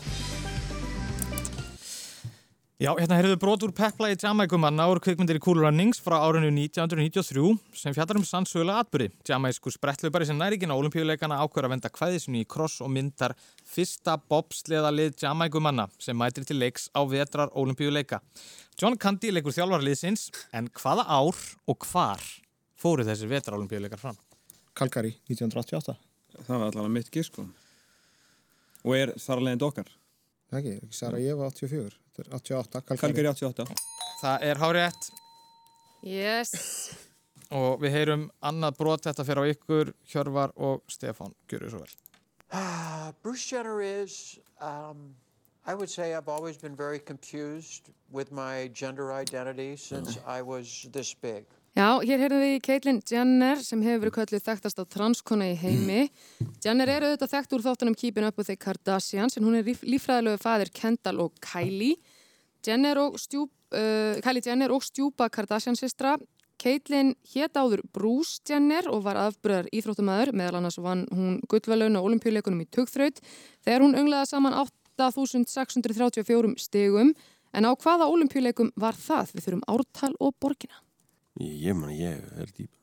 [2.78, 6.52] Já, hérna heyrðu brot úr pepla í Jamaikumanna úr kvikmyndir í Cool Runnings frá árinu
[6.54, 9.08] 1993 sem fjallar um sannsögulega atbyrði.
[9.26, 13.34] Jamaísku sprettlaupari sem næringin á olimpíuleikana ákveður að venda kvæðisinu í kross og myndar
[13.66, 18.22] fyrsta bobsleða lið Jamaikumanna sem mætir til leiks á vetrar olimpíuleika.
[18.78, 22.22] John Candy leikur þjálfarliðsins en hvaða ár og hvar
[22.78, 24.22] fóru þessir vetrar olimpíuleikar fram?
[24.78, 25.98] Kalgari, 1988
[26.46, 27.50] Það var allavega mitt gísk sko
[28.86, 29.96] Og er þar alveg okkar
[30.54, 33.76] Ekki, ekki Sarajevo 84 Þetta er 88, Kalgari Kalgari 88
[34.22, 35.10] Það er hárétt
[36.04, 36.52] Yes.
[37.52, 41.34] og við heyrum annað brot þetta fyrir á ykkur, Hjörvar og Stefán.
[41.50, 41.94] Gjörðu svo vel.
[43.24, 45.16] Bruce Jenner is, um,
[45.66, 50.88] I would say I've always been very confused with my gender identity since I was
[50.92, 51.46] this big.
[51.78, 56.08] Já, hér heyrðum við Caitlyn Jenner sem hefur verið kölluð þekktast á transkona í heimi.
[56.64, 59.84] Jenner er auðvitað þekkt úr þáttunum Keeping Up with the Kardashians en hún er líf-
[59.86, 62.00] líffræðilegu faðir Kendall og Kylie.
[62.66, 66.18] Jenner og stjúp, uh, Kylie Jenner og stjúpa Kardashian sistra.
[66.58, 72.02] Caitlyn hét áður Bruce Jenner og var afbröðar íþróttumæður meðal annars vann hún gullvelun á
[72.02, 73.22] olimpíuleikunum í tugþraut
[73.62, 77.14] þegar hún unglaði saman 8634 stigum
[77.54, 79.36] en á hvaða olimpíuleikum var það?
[79.36, 80.82] Við þurfum ártal og borgina.
[81.38, 82.74] Ég, ég man, ég er dýp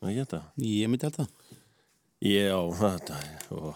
[0.00, 0.42] Hvað er þetta?
[0.62, 1.34] Ég myndi alltaf
[2.20, 3.16] Ég á, þetta
[3.50, 3.72] ó.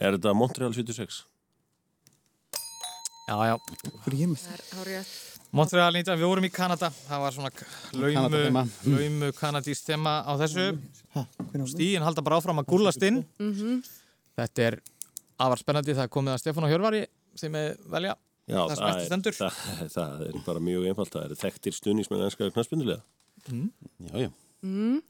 [0.00, 1.26] Er þetta Montreal 76?
[3.30, 3.56] Já, já.
[4.02, 5.10] Hvað er ég með Það er
[5.50, 7.50] Montreal 19, við vorum í Kanada, það var svona
[7.98, 8.62] laumu, Kanada-þema.
[8.86, 10.66] laumu kanadíst tema á þessu.
[11.72, 13.24] Stíin halda bara áfram að gullast inn.
[13.42, 13.80] Mhm.
[14.38, 14.76] Þetta er
[15.42, 17.02] afar spennandi, það er komið að Stefán og Hjörvari
[17.34, 18.14] sem er velja.
[18.50, 19.34] Já, Það eftir stendur.
[19.38, 23.02] það, það er bara mjög einfalt Það er þekktir stuðnismenn ennskara knaspindulega
[24.10, 24.30] Já, já
[24.62, 25.00] Mm.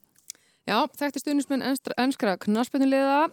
[0.68, 3.30] Já, þekkti stuðnismenn enstra- enskra knarspinnulega.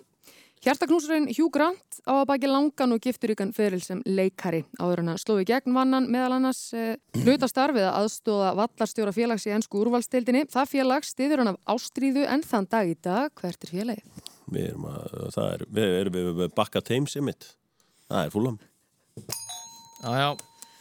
[0.66, 4.64] Hjartaknúsurinn Hugh Grant á að baki langan og gifturíkan feril sem leikari.
[4.82, 9.76] Áður að slói gegn vannan meðal annars eh, hlutastarfið að aðstóða vallarstjóra félags í ennsku
[9.84, 10.44] úrvalstildinni.
[10.52, 13.30] Það félag stiður hann af ástríðu en þann dag í dag.
[13.38, 14.08] Hvert er félagið?
[14.48, 15.00] Við erum að,
[15.36, 17.44] það er, við erum við, við bakka teimsi mitt
[18.08, 18.56] Það er fúlam
[20.00, 20.30] Já, já,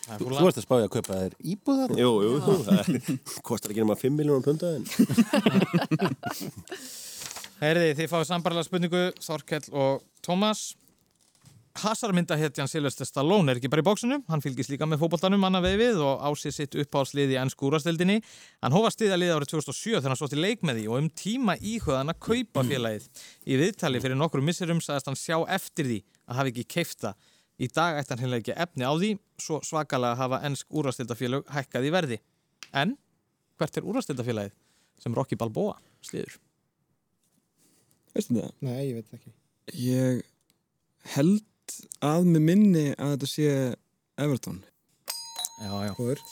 [0.07, 0.47] er Þú fúlan.
[0.47, 2.79] ert að spáði að kaupa þér íbúðar Jú, jú, jú, það
[3.49, 4.71] kostar ekki nema 5 miljónum punda
[7.57, 10.75] en Heyriði, þið fáið sambarlega spurningu, Þorkell og Tómas.
[11.77, 15.77] Hasarmyndahetjan Silvestre Stallone er ekki bara í bóksinu, hann fylgist líka með fótboltanum manna veið
[15.81, 18.23] við og ásið sitt uppáhaldslið í ennsku úrastildinni.
[18.65, 21.11] Hann hófa stiða liða árið 2007 þegar hann stótt í leik með því og um
[21.23, 23.11] tíma íhugaðan að kaupa félagið.
[23.45, 27.13] Í viðtali fyrir nokkru misserum sagðist hann sjá eftir því að hafa ekki keifta.
[27.61, 31.89] Í dag ætti hann heimlega ekki efni á því, svo svakalega hafa ennsk úrastildafélag hækkað
[31.89, 32.21] í verði.
[32.73, 32.97] En
[33.61, 34.57] hvert er úrastildafélagið
[35.01, 36.41] sem Rocky Balboa stiður?
[38.17, 38.53] Veistu það?
[38.65, 39.33] Nei, ég veit ekki.
[39.77, 40.23] Ég
[41.17, 41.75] held
[42.07, 43.51] að með minni að þetta sé
[44.25, 44.63] Everton.
[45.61, 45.93] Já, já.
[45.99, 46.23] Hvor?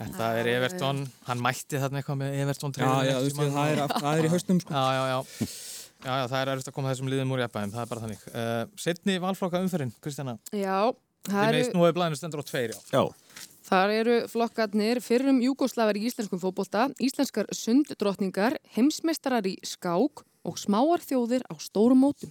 [0.00, 3.82] Þetta er Everton, hann mætti þarna eitthvað með Everton Já, já, þú veist, það er,
[3.92, 4.72] það er í haustum, sko.
[4.72, 5.50] Já, já, já.
[6.00, 8.22] Já, já, það er erfitt að koma þessum liðum úr jafnbæðum, það er bara þannig.
[8.30, 10.38] Uh, Setni valflokka umferðin, Kristjana.
[10.56, 10.78] Já,
[11.28, 12.80] Þið eru, nú hefur blæðinu stendur á tveir, já.
[12.94, 13.44] Já.
[13.68, 21.02] þar eru flokkarnir fyrrum júgoslavar í íslenskum fótbolta, íslenskar sunddrottningar, heimsmeistarar í skák og smáar
[21.04, 22.30] þjóðir á stórum mótum.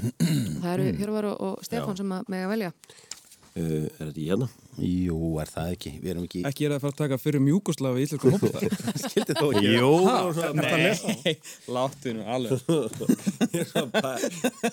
[0.00, 2.72] Það eru Hjörvar og- og Stefán sem að mega velja.
[3.50, 4.46] Uh, er þetta í hérna?
[4.78, 7.42] Jú, er það ekki, við erum ekki Ekki er það að fara að taka fyrir
[7.42, 8.60] mjúkoslafi í Íslenska hópa.
[9.10, 10.52] Skildi þó ekki Jú, Ha?
[10.54, 11.34] Nei,
[11.76, 12.62] láttu nú alveg.
[13.50, 14.22] Ég svona bara-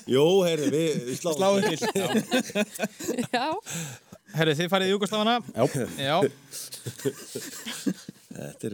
[0.05, 1.77] Jó, heyrðu, við, við sláum Sláum til.
[3.33, 3.47] Já.
[4.37, 5.35] Herri, þið farið í Júgoslafana?
[5.57, 5.63] Já.
[5.97, 6.17] Já.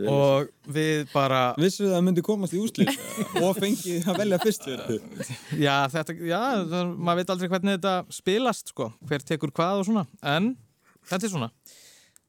[0.10, 2.90] Og við bara, Vissu það að myndi komast í úslið
[3.46, 5.32] og fengi að velja fyrst fyrir það.
[5.62, 6.42] já, þetta, já,
[6.74, 10.54] það, maður veit aldrei hvernig þetta spilast, sko, hver tekur hvað og svona, en
[11.06, 11.52] þetta er svona.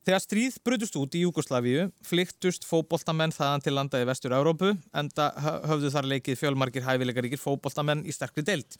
[0.04, 5.30] Þegar stríð brutust út í Júgoslavíu, flyktust fótboltamenn þaðan til landa í vestur Európu, enda
[5.40, 8.76] hö- höfðu þar leikið fjölmargir hæfileikaríkir fótboltamenn í sterkri deild.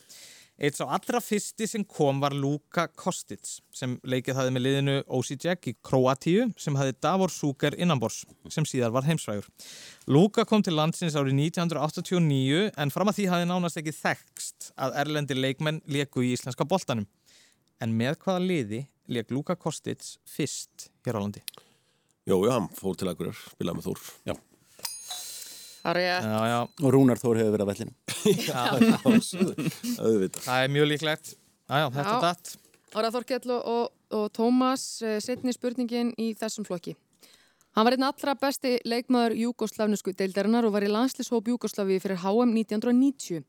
[0.55, 5.67] Eitt sá allra fyrsti sem kom var Luka Kostic sem leikið hafði með liðinu Osijek
[5.67, 8.21] í Kroatíu sem hafði Davor Suker innanbors
[8.55, 9.49] sem síðar var heimsvægur.
[10.07, 14.95] Luka kom til landsins árið 1989 en fram að því hafði nánast ekki þekkst að
[15.03, 17.11] erlendi leikmenn leku í íslenska boltanum.
[17.83, 21.43] En með hvaða liði leik Luka Kostic fyrst hér á landi?
[22.31, 24.09] Jó, já, hann fór til Akureyrar, spilaði með Þór.
[24.31, 24.39] Já.
[24.39, 25.74] Það er Já, já,
[26.81, 27.93] Og Rúnar Þór hefur verið að vellinu
[30.01, 30.43] Auðvitað.
[30.47, 31.35] það er mjög líklegt.
[31.69, 32.55] Já, þetta er datt.
[32.95, 36.95] Ára Þorkell og, og, og Tómas, eh, setni spurningin í þessum flokki.
[37.75, 42.53] Hann var einn allra besti leikmaður júgoslavnusku deildarinnar og var í landslishóp Júgoslavi fyrir HM
[42.55, 43.43] 1990.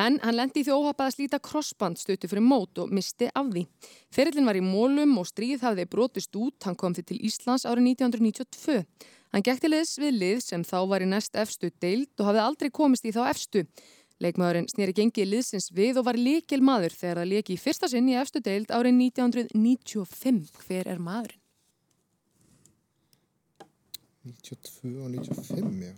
[0.00, 3.50] En hann lendi í því óhappað að slíta krossband stuttu fyrir mót og misti af
[3.52, 3.66] því.
[4.16, 7.90] Ferillin var í mólum og stríð hafði brotist út, hann kom því til Íslands árið
[7.92, 8.80] 1992.
[9.36, 12.40] Hann gekk til liðs við lið sem þá var í næst efstu deild og hafði
[12.40, 13.66] aldrei komist í þá efstu.
[14.24, 18.08] Leikmaðurinn snýri gengið liðsins við og var líkil maður þegar það leki í fyrsta sinn
[18.08, 20.38] í efstu deild árið 1995.
[20.62, 21.42] Hver er maðurinn?
[24.24, 25.92] 92 og 95, já.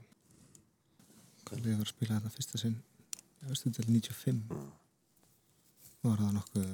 [1.47, 2.77] Hvað er að spila þarna fyrsta sinn?
[3.47, 4.43] Þetta er 95.
[4.51, 6.69] Nú var það nokkuð...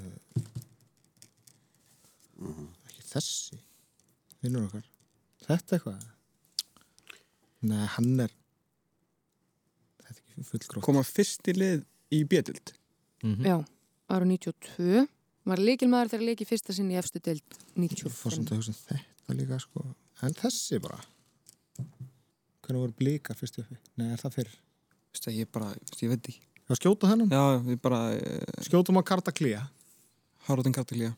[2.89, 3.61] Ekki þessi.
[4.41, 4.93] Vinnur okkar.
[5.45, 6.13] Þetta eitthvað?
[7.65, 8.33] Nei, hann er...
[10.05, 10.85] Þetta er ekki fullgrótt.
[10.85, 12.75] Koma fyrst í lið í bjötild.
[13.25, 13.57] Já,
[14.13, 15.05] árið 92.
[15.49, 18.37] Var líkil maður þegar leki í fyrsta sinn í efstu deild Fór 95.
[18.37, 19.85] samt að hugsa um þetta líka, sko.
[20.25, 21.01] En þessi bara.
[22.65, 23.77] Hvernig voru blíkar fyrst uppi?
[24.01, 24.53] Nei, er það fyrr?
[25.13, 26.47] Veistu að ég bara, ég veit ekki.
[26.65, 27.33] Já, skjóta þennan?
[27.33, 28.01] Já, við bara...
[28.17, 29.67] Uh, Skjótum á karta klía.
[30.49, 31.13] Hárótin kartaklía.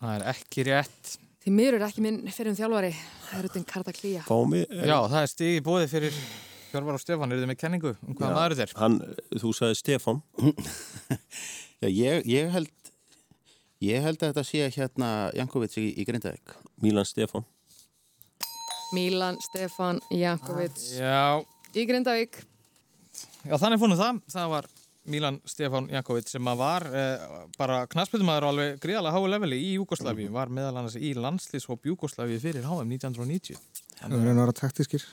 [0.00, 1.14] Það er ekki rétt.
[1.40, 2.90] Því mér er ekki minn fyrir um þjálfari.
[3.30, 4.24] Það eru þetta karta klía.
[4.26, 4.66] Fáum við...
[4.76, 6.18] Já, það er stig í bóði fyrir
[6.70, 7.32] Hjörvar og Stefán.
[7.32, 8.74] Eru þið með kenningu um hvaða maður er?
[8.76, 8.98] Hann,
[9.40, 10.20] þú sagði Stefán.
[11.80, 12.76] Já, ég, ég held
[13.80, 16.52] Ég held að þetta sé hérna Jankovic í, í Grindavík
[16.84, 17.46] Mílan Stefán.
[18.92, 21.40] Milan Stefan Jankovic Já,
[21.72, 22.42] í Grindavík.
[23.48, 24.20] Já, þannig fórum það.
[24.28, 24.68] Það var
[25.08, 27.22] Milan Stefán Jankovic sem að var eh,
[27.58, 30.28] bara knaspöldumæður á alveg gríðalega háu leveli í Júgoslavíu.
[30.34, 33.56] Var meðal annars í landslýshóp Júgoslavíu fyrir HM 1990.
[34.00, 35.06] Það verður að vera taktískir.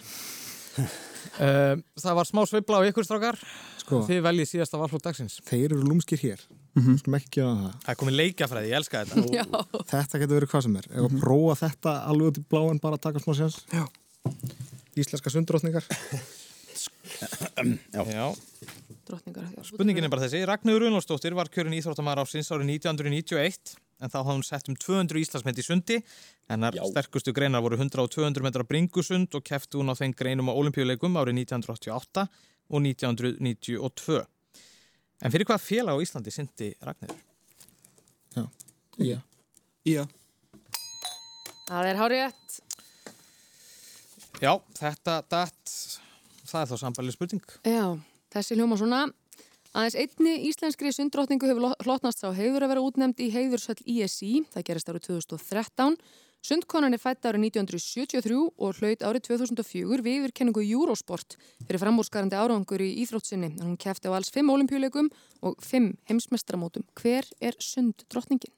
[0.77, 3.39] Uh, það var smá sveifla á ykkur strákar.
[3.81, 4.01] Sko.
[4.09, 5.39] Þið veljið síðasta valflót dagsins.
[5.47, 6.43] Þeir eru lúmskir hér.
[6.51, 6.89] Mm Mhm.
[6.91, 6.97] -hmm.
[6.99, 7.71] Skulum ekki gefa það.
[7.81, 9.61] Það er komið leikjafræði, ég elska þetta.
[9.93, 10.85] Þetta getur verið hvað sem er.
[10.91, 13.33] Ef að prófa þetta alveg út í bláin bara að taka smá.
[13.73, 13.85] Já.
[14.97, 15.83] Íslenska sundrótningar.
[17.93, 18.35] Já.
[19.07, 19.11] Já.
[19.11, 19.47] Drottningar.
[19.55, 19.63] já.
[19.63, 20.43] Spurningin er bara þessi.
[20.45, 25.21] Ragnarður Runlósdóttir var kjörin íþróttamæður ásins árið 1991 en þá hafði hún sett um 200
[25.23, 25.97] Íslandsmynd í sundi.
[26.51, 30.51] Hennar sterkustu greinar voru 100 og 200 metra bringusund og kefti hún á þeim greinum
[30.51, 32.27] á olimpíuleikum árið 1988
[32.67, 34.19] og 1992.
[35.23, 37.23] En fyrir hvað félag á Íslandi syndi Ragnarður?
[38.35, 39.17] Já.
[39.87, 40.03] Já.
[41.67, 42.59] Það er hárétt.
[44.37, 45.71] Já, þetta datt,
[46.45, 47.55] það er þá sambalið spurning.
[47.65, 47.97] Já,
[48.33, 49.05] þessi hljóma svona.
[49.77, 54.45] Aðeins einni íslenskri sundrótningu hefur lo- hlotnast sá heiður að vera útnefnd í heiðursöll ISI.
[54.53, 55.97] Það gerist árið 2013.
[56.47, 61.35] Sundkonan er fætt árið 1973 og hlaut árið 2004 við yfirkenningu Eurosport
[61.65, 63.55] fyrir framúrskarandi árangur í íþróttsinni.
[63.59, 65.09] Hún kefti á alls fimm olimpíuleikum
[65.41, 66.85] og fimm heimsmestramótum.
[66.95, 68.53] Hver er sunddrottningin?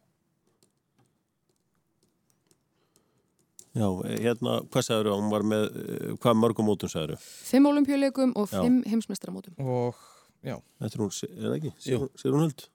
[3.77, 3.85] Já,
[4.25, 8.79] hérna, hvað sagður hún var með, eh, hvað mörgum mótum sagður Fimm olimpíuleikum og fimm
[8.89, 9.53] heimsmeistaramótum.
[9.61, 9.99] Og,
[10.41, 10.55] já.
[10.81, 11.73] Þetta er hún, er það ekki?
[11.85, 12.65] Sigur, Sigur hún huld?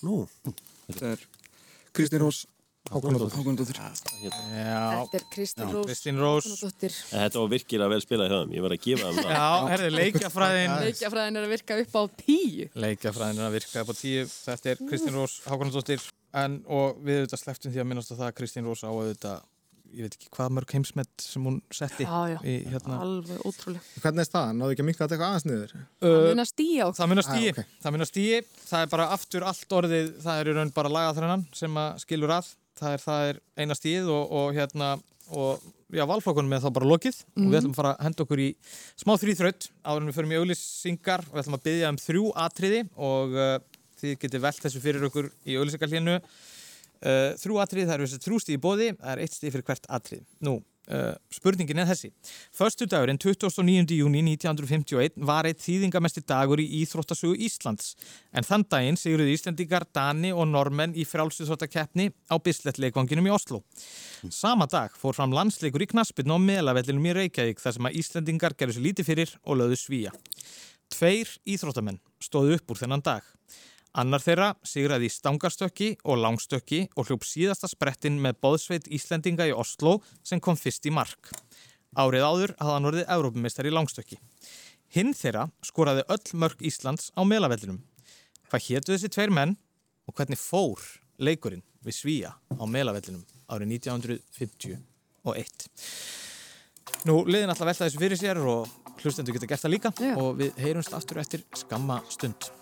[0.00, 0.22] Nú.
[0.88, 1.26] Þetta er
[1.92, 2.46] Kristín Rós.
[2.90, 3.76] Hákonardóttir.
[3.76, 5.04] Já.
[5.04, 5.86] Þetta er Kristín Já, Rós.
[5.90, 6.46] Kristín Rós.
[6.48, 6.94] Hákonardóttir.
[7.10, 9.34] Þetta var virkilega vel spilað hjá þeim, ég var að gefa þeim það.
[9.36, 10.72] Já, herði, leikjafræðin.
[10.86, 12.70] Leikjafræðin er að virka upp á tíu.
[12.86, 14.24] Leikjafræðin er að virka upp á tíu.
[14.32, 16.08] Þetta er Kristín Rós Hákonardóttir.
[16.36, 19.40] En, og við auðvitað sleftum því að minnast á það að Kristín Rós á auðvitað,
[19.90, 22.04] ég veit ekki hvað mörg heimsmet sem hún setti.
[22.06, 22.38] Já, já.
[22.46, 23.00] Í, hérna.
[23.02, 23.82] Alveg ótrúlega.
[24.04, 24.60] Hvernig er staðan?
[24.60, 25.74] Náðu ekki að mikla þetta eitthvað aðeins niður?
[26.04, 27.00] Það mun að stíja okkur.
[27.00, 27.74] Það mun að stíi, Ah, ok.
[27.82, 28.38] það mun að stíi,
[28.70, 32.36] það er bara aftur allt orðið, það er í raun bara lagaþrennan sem að skilur
[32.38, 34.92] að, það er, það er eina stíð og, og hérna,
[35.30, 38.40] og já, valflokkunum er þá bara lokið og við ætlum að fara að henda okkur
[38.42, 38.48] í
[38.98, 42.24] smá þrýþraut áður en við förum í auglýsingar og við ætlum að byggja um þrjú
[42.46, 43.52] atriði og uh,
[44.00, 46.18] þið getið velt þessu fyrir okkur í auglýsingarlínu.
[47.00, 49.66] Uh, þrjú atrið, það eru þessi þrjú stíð í bóði, það er eitt stíð fyrir
[49.70, 50.24] hvert atrið.
[50.44, 50.58] Nú,
[50.92, 52.10] uh, spurningin er þessi.
[52.56, 53.94] Föstu dagurinn 29.
[53.96, 57.94] júni 1951 var eitt þýðingamesti dagur í Íþróttasögu Íslands.
[58.36, 63.62] En þann daginn siguruði Íslendingar, Dani og Normenn í frjálsýþróttakeppni á Bislettleikvanginum í Oslo.
[64.28, 68.58] Sama dag fór fram landsleikur í Knaspinn og Melavellinum í Reykjavík þar sem að Íslendingar
[68.60, 70.14] gerðu sér lítið fyrir og lögðu svíja.
[70.90, 73.24] Tveir íþróttamenn stóðu upp úr þennan dag.
[73.98, 79.54] Annar þeirra sigraði í stangastökki og langstökki og hljóp síðasta sprettin með bóðsveit Íslendinga í
[79.56, 81.32] Oslo sem kom fyrst í mark.
[81.98, 84.20] Árið áður hafði hann orðið Európumistari í langstökki.
[84.94, 87.82] Hinn þeirra skoraði öll mörg Íslands á melavellinum.
[88.50, 89.56] Hvað hétu þessi tveir menn
[90.06, 90.86] og hvernig fór
[91.18, 94.78] leikurinn við Svíja á melavellinum árið 1951?
[97.10, 98.70] Nú, liðin alltaf velta þessu fyrir sér og
[99.02, 100.14] hlustendur geta gert það líka Já.
[100.14, 102.59] og við heyrumst aftur eftir skamma stund.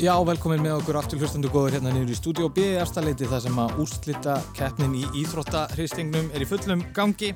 [0.00, 3.42] Já, velkomin með okkur aftur hlustendur góður hérna niður í Studio B í Erstaleiti þar
[3.44, 7.34] sem að úrslita keppnin í Íþróttahristingnum er í fullum gangi.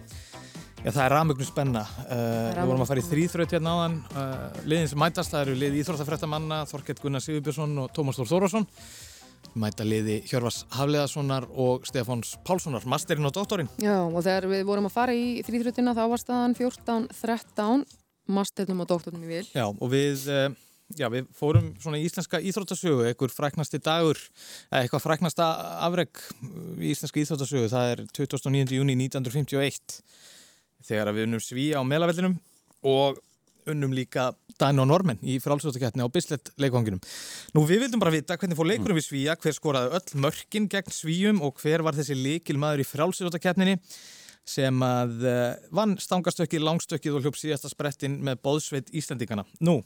[0.85, 1.83] Já, það er rafmögnu spenna.
[2.05, 3.95] Uh, við vorum að fara í þrýþraut hérna áðan.
[4.13, 8.67] Uh, liðin sem mætast, það eru lið Íþróttafrættamanna, Þorkett Gunnar Sigurbjörnsson og Tómas Þór Þórásson.
[9.57, 13.73] Mæta liði Hjörvars Hafleðarssonar og Stefáns Pálssonar, masterinn og doktorinn.
[13.81, 17.89] Já, og þegar við vorum að fara í þrýþrutina þá var staðan 14-13,
[18.37, 19.43] masternum og doktornum í vil.
[19.57, 20.51] Já, og við, uh,
[21.01, 24.21] já, við fórum svona í íslenska íþróttasögu, einhver fræknasti dagur,
[24.69, 25.49] eitthvað fræknasta
[25.89, 26.25] afreg
[26.77, 28.77] í íslenska íþróttasögu, það er 29.
[28.83, 30.03] júni 1951,
[30.85, 32.39] þegar við unnum sví á melavellinum
[32.85, 33.21] og
[33.71, 37.01] unnum líka Dæn og Normen í frálsvöldakeppni á Bislett leikvanginum.
[37.57, 40.95] Nú, við vildum bara vita hvernig fór leikurum við svíja, hver skoraði öll mörkin gegn
[40.95, 43.79] svíjum og hver var þessi leikil maður í frálsvöldakeppninni
[44.45, 45.39] sem að uh,
[45.75, 49.47] vann stangastökki, langstökkið og hljóp síðasta sprettin með bóðsveit Íslandingana.
[49.65, 49.81] Nú,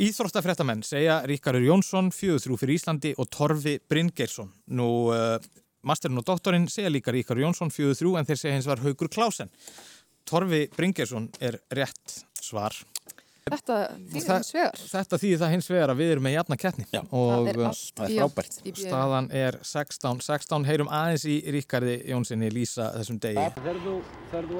[0.00, 4.52] Íþróttafréttamenn segja Ríkarur Jónsson, fjöðuþrú fyrir Íslandi og Torfi Bryngersson.
[4.76, 5.40] Nú, uh,
[5.84, 9.50] masterinn og doktorinn segja líka Ríkarur Jónsson, fjöðuþrú, en þeir segja hins var Haugur Klásen.
[10.30, 12.76] Torfi Bryngersson er rétt svar.
[13.50, 14.76] Þetta þýðir Það- hins vegar.
[14.90, 16.84] Þetta þýðir það hins vegar að við erum með jafna keppni.
[16.92, 17.00] Já.
[17.10, 18.58] Og Það er uh, allt frábært.
[18.60, 18.80] í BM.
[18.84, 20.20] Staðan er 16.
[20.26, 23.46] 16 heyrum aðeins í Ríkardi Jónssoni lýsa þessum degi.
[23.56, 23.94] Þegar þú,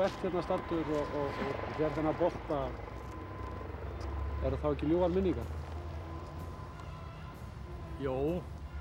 [0.08, 2.60] ert hérna startur og, og, og þegar þennan bolta
[4.48, 5.48] eru þá ekki ljúar minningar?
[8.00, 8.16] Jó,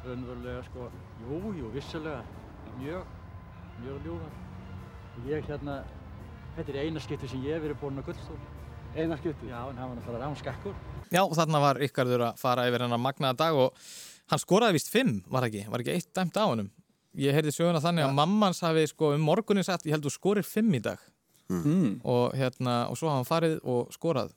[0.07, 0.89] raunverulega sko,
[1.27, 2.23] jú, jú, vissulega,
[2.79, 3.15] mjög,
[3.83, 4.37] mjög ljúðar.
[5.19, 5.81] Og ég hérna,
[6.57, 8.39] þetta er eina skipti sem ég hef verið búinn á gullstól.
[8.95, 9.49] Eina skipti?
[9.51, 10.75] Já, en hann var náttúrulega ránskakkur.
[11.13, 13.77] Já, og þarna var Ríkardur að fara yfir hennar magnaða dag og
[14.31, 15.63] hann skoraði vist 5, var ekki?
[15.69, 16.69] Var ekki eitt dæmt á honum?
[17.19, 20.45] Ég heyrði söguna þannig að mammans hafi sko um morgunin sagt, ég held þú skorir
[20.45, 21.01] 5 í dag.
[21.49, 21.95] Mm.
[22.05, 24.35] Og hérna, og svo hafa hann farið og skorað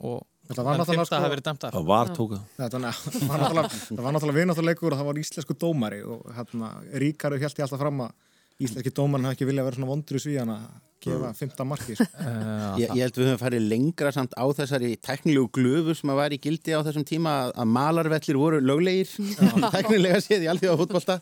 [0.00, 1.74] og fimmta sko- hafi verið dæmt af.
[1.74, 2.38] Það var tóka.
[2.56, 2.96] Þetta var
[3.30, 6.70] var náttúrulega, það var náttúrulega vináttuleikur og það var íslensku dómari og hérna
[7.02, 8.12] Ríkaru held ég alltaf fram að
[8.64, 10.66] íslenski dómarin hafði ekki viljað vera svona vondur í svíjan að
[11.06, 12.06] gefa fymta marki sko.
[12.82, 16.34] Ég, ég held við höfum farið lengra samt á þessari tæknilegu glöfu sem að var
[16.34, 19.12] í gildi á þessum tíma að, að malarvellir voru löglegir.
[19.74, 21.18] Tæknilega séð í alþjóða fútbolta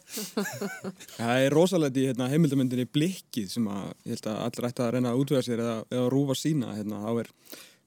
[1.19, 4.93] Það er rosalegt í hérna, heimildamöndinni Blikkið sem að ég held að allir ætti að
[4.97, 7.33] reyna að útvega sér eða, eða rúfa sína hérna, þá er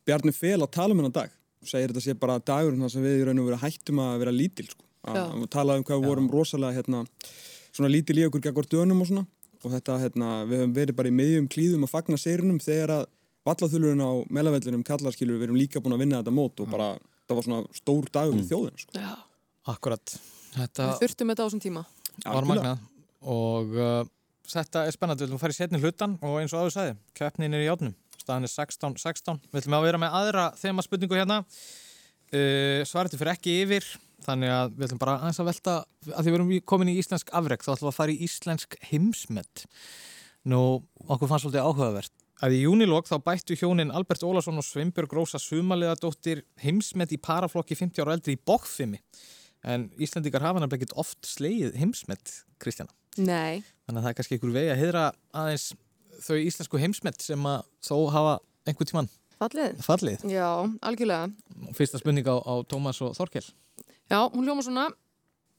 [0.08, 1.38] Bjarni Fel að tala um hennar dag.
[1.64, 4.20] Og segir þetta sé bara dagurinn þar sem við í raun og veru hættum að
[4.24, 4.84] vera lítil sko.
[5.08, 5.24] að, Já.
[5.26, 7.02] að tala um hvað við vorum rosalega hérna,
[7.74, 9.26] svona lítil í okkur gegn dönum og svona
[9.64, 13.05] og þetta, hérna, við höfum verið bara í miðjum klíðum að fagna seirunum þegar að
[13.47, 16.89] vallathulurinn á melavellinum kallarskilur við erum líka búin að vinna þetta mót og bara
[17.28, 18.47] það var svona stór dagur mm.
[18.49, 18.99] þjóðin sko.
[18.99, 19.14] Já.
[19.68, 20.18] Akkurat.
[20.55, 21.84] Þetta Við þurftum þetta á þessum tíma.
[22.26, 22.86] var magnað
[23.28, 24.01] og uh,
[24.47, 27.58] þetta er spennandi, við viljum fara í setni hlutan og eins og áður sagði, keppnin
[27.58, 31.39] er í játnum staðan er 16-16, við viljum að vera með aðra þema spurningu hérna
[31.41, 33.89] uh, svarið fyrir ekki yfir
[34.26, 35.74] þannig að við viljum bara aðeins að velta
[36.13, 38.78] að því við erum komin í íslensk afreg þá ætlum við að fara í íslensk
[38.89, 39.65] heimsmet
[40.47, 40.61] nú,
[41.07, 42.13] okkur fannst svolítið áhugavert
[42.45, 47.78] að í júnilók þá bættu hjónin Albert Ólason og Sveinbjörg Rósa Sumaliðadóttir heimsmet í paraflokki
[47.78, 49.01] 50 ára eldri í bókfimi
[49.68, 54.36] en Íslandikar hafa nefnilega ekkert oft slegið heimsmet, Kristjana Nei, Þannig að það er kannski
[54.38, 55.03] einhver vegi að heyra
[55.41, 55.72] aðeins
[56.22, 58.36] þau íslensku heimsmet sem að þó hafa
[58.68, 59.80] einhver tíman fallið.
[59.86, 60.26] fallið.
[60.32, 60.49] Já,
[60.86, 61.30] algjörlega.
[61.78, 63.45] Fyrsta spurning á, á Tómas og Þorkel.
[64.08, 64.88] Já, hún hljóma svona.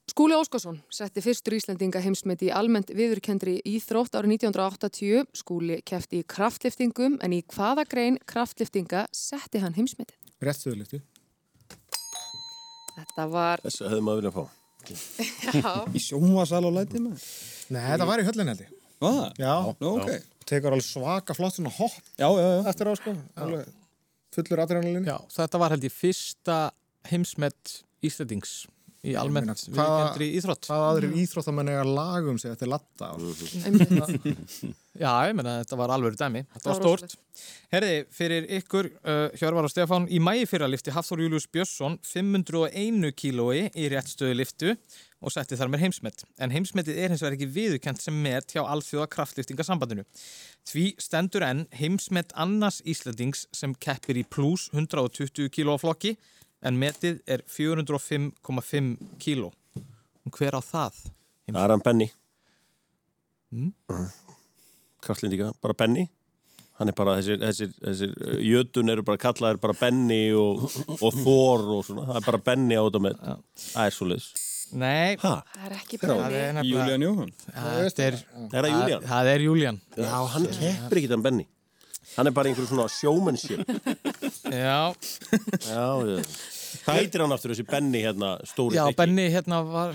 [0.09, 5.27] Skúli Óskarsson setti fyrstur Íslendinga heimsmet í almennt viðurkendri íþrótt árið 1980.
[5.37, 10.17] Skúli kefti í kraftliftingum en í hvaða grein kraftliftinga setti hann heimsmetið?
[10.41, 11.03] Réttstöðulifti.
[12.97, 13.61] Þetta var...
[13.67, 14.55] Þessu hefði maður viljað fá.
[15.59, 15.73] Já.
[15.93, 17.21] Í sjónvasal og læti með
[17.75, 18.71] Nei, þetta var í höllin held ég.
[19.03, 19.19] Hvað?
[19.43, 19.53] Já.
[19.83, 20.31] Nú, ok.
[20.49, 22.63] Tekur alveg svaka flott svona hopp Já, já, já.
[22.73, 23.13] eftir á sko.
[23.45, 23.69] Alveg
[24.39, 25.05] fullur adrenalinni.
[25.05, 26.57] Já, þetta var held ég fyrsta
[27.13, 27.75] heimsmet
[28.05, 28.67] Íslandings
[29.07, 30.67] í almennt meina, viðurkendri íþrótt.
[30.67, 33.13] Hvað aðrir íþróttamenn eiga lagum sig eftir latta?
[34.99, 36.43] Já, ég meina þetta var alveg dæmi.
[36.57, 37.15] Þetta var stórt.
[37.71, 43.13] Herði, fyrir ykkur, uh, Hjörvar og Stefán, í mægi fyrra lifti Hafþór Július Björnsson 501
[43.15, 44.75] kílói í réttstöðu liftu
[45.23, 46.25] og setti þar með heimsmet.
[46.43, 50.07] En heimsmetið er hins vegar ekki viðurkent sem met hjá alþjóða kraftliftingasambandinu.
[50.67, 56.17] Því stendur enn heimsmet annars Íslandings sem keppir í plus 120 kílóflokki
[56.63, 59.53] en metið er 405,5 kíló.
[60.35, 61.03] Hver á það?
[61.49, 62.09] Það er hann Benny.
[63.55, 63.73] Mm.
[65.05, 66.09] Kraftlindíka, bara Benny.
[66.79, 68.13] Hann er bara, þessir, þessir, þessir
[68.47, 70.67] jötun eru bara kallaðir bara Benny og,
[71.03, 72.05] og Thor og svona.
[72.13, 73.17] Það er bara Benny á þetta með.
[73.65, 74.29] Það er svo leiðis.
[74.79, 75.33] Nei, Ha?
[75.55, 77.31] Það er ekki er nefnilega- Julian Jóhann.
[77.49, 78.19] Það er,
[78.53, 79.07] Er það Julian?
[79.09, 79.81] Það er Julian.
[79.97, 81.47] Já, hann keppir ekki þann Benny.
[82.17, 83.63] Hann er bara einhver svona showmanship.
[84.49, 84.95] Já,
[85.69, 86.23] Já, já.
[86.85, 88.77] Hvað heitir hann aftur þessi Benny hérna stóri?
[88.77, 88.99] já drykki?
[89.01, 89.95] Benni hérna var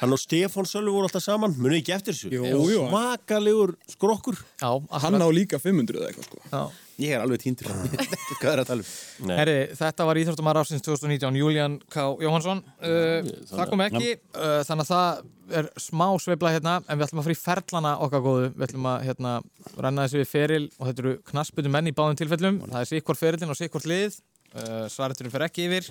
[0.00, 1.54] Hann og Stefán Sölvi voru alltaf saman.
[1.58, 2.30] Munið ekki eftir þessu?
[2.34, 2.80] Jú, jú.
[2.90, 4.36] Svakalegur skrokkur.
[4.60, 4.70] Já,
[5.04, 6.42] Hann á líka 500 eða eitthvað sko.
[6.50, 6.62] Já.
[7.02, 7.42] Ég er alveg
[8.52, 8.90] er að tala um?
[9.26, 9.34] Nei.
[9.40, 12.04] Herri, þetta var Íþróttumar ásins 2019, Julian K.
[12.22, 12.60] Jóhansson.
[12.78, 17.22] Uh, það kom ekki, uh, þannig að það er smá sveifla hérna, en við ætlum
[17.22, 18.52] að fara í ferlana okkar góðu.
[18.54, 19.34] Við ætlum að hérna,
[19.74, 22.62] renna þessi við feril og þetta eru knassbutu menn í báðum tilfellum.
[22.68, 24.18] Það er sikkur ferilinn og sikkur lið.
[24.54, 25.90] Uh, Svareturinn fer ekki yfir.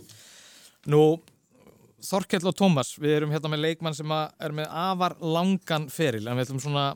[0.92, 1.04] Nú,
[2.04, 6.26] Þorkell og Tómas, við erum hérna með leikmann sem að er með afar langan feril,
[6.28, 6.94] en við ætlum svona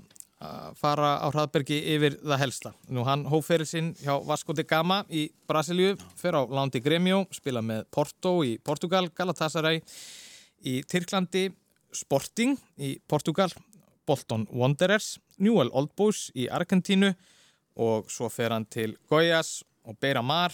[0.77, 2.71] fara á hraðbergi yfir það helsta.
[2.93, 7.25] Nú hann hóf feril sinn hjá Vasco de Gama í Brasilíu, fer á Lándi Gremio,
[7.33, 9.81] spila með Porto í Portugal, Galatasaray
[10.69, 11.47] í Tyrklandi,
[11.93, 13.49] Sporting í Portugal,
[14.07, 17.13] Bolton Wanderers, Newell Old Boys í Argentínu
[17.77, 20.53] og svo fer hann til Goiás og Beira Mar,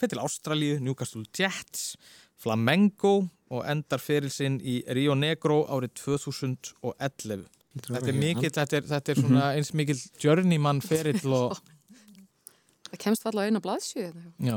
[0.00, 1.96] fer til Ástralíu, Newcastle Jets,
[2.40, 7.59] Flamengo og endar fyrir sinn í Rio Negro árið 2011.
[7.70, 11.58] Þetta er mikill, þetta er, þetta er svona eins mikill journeyman ferill og
[12.90, 14.08] Það kemst falla á eina blaðsju.
[14.42, 14.56] já.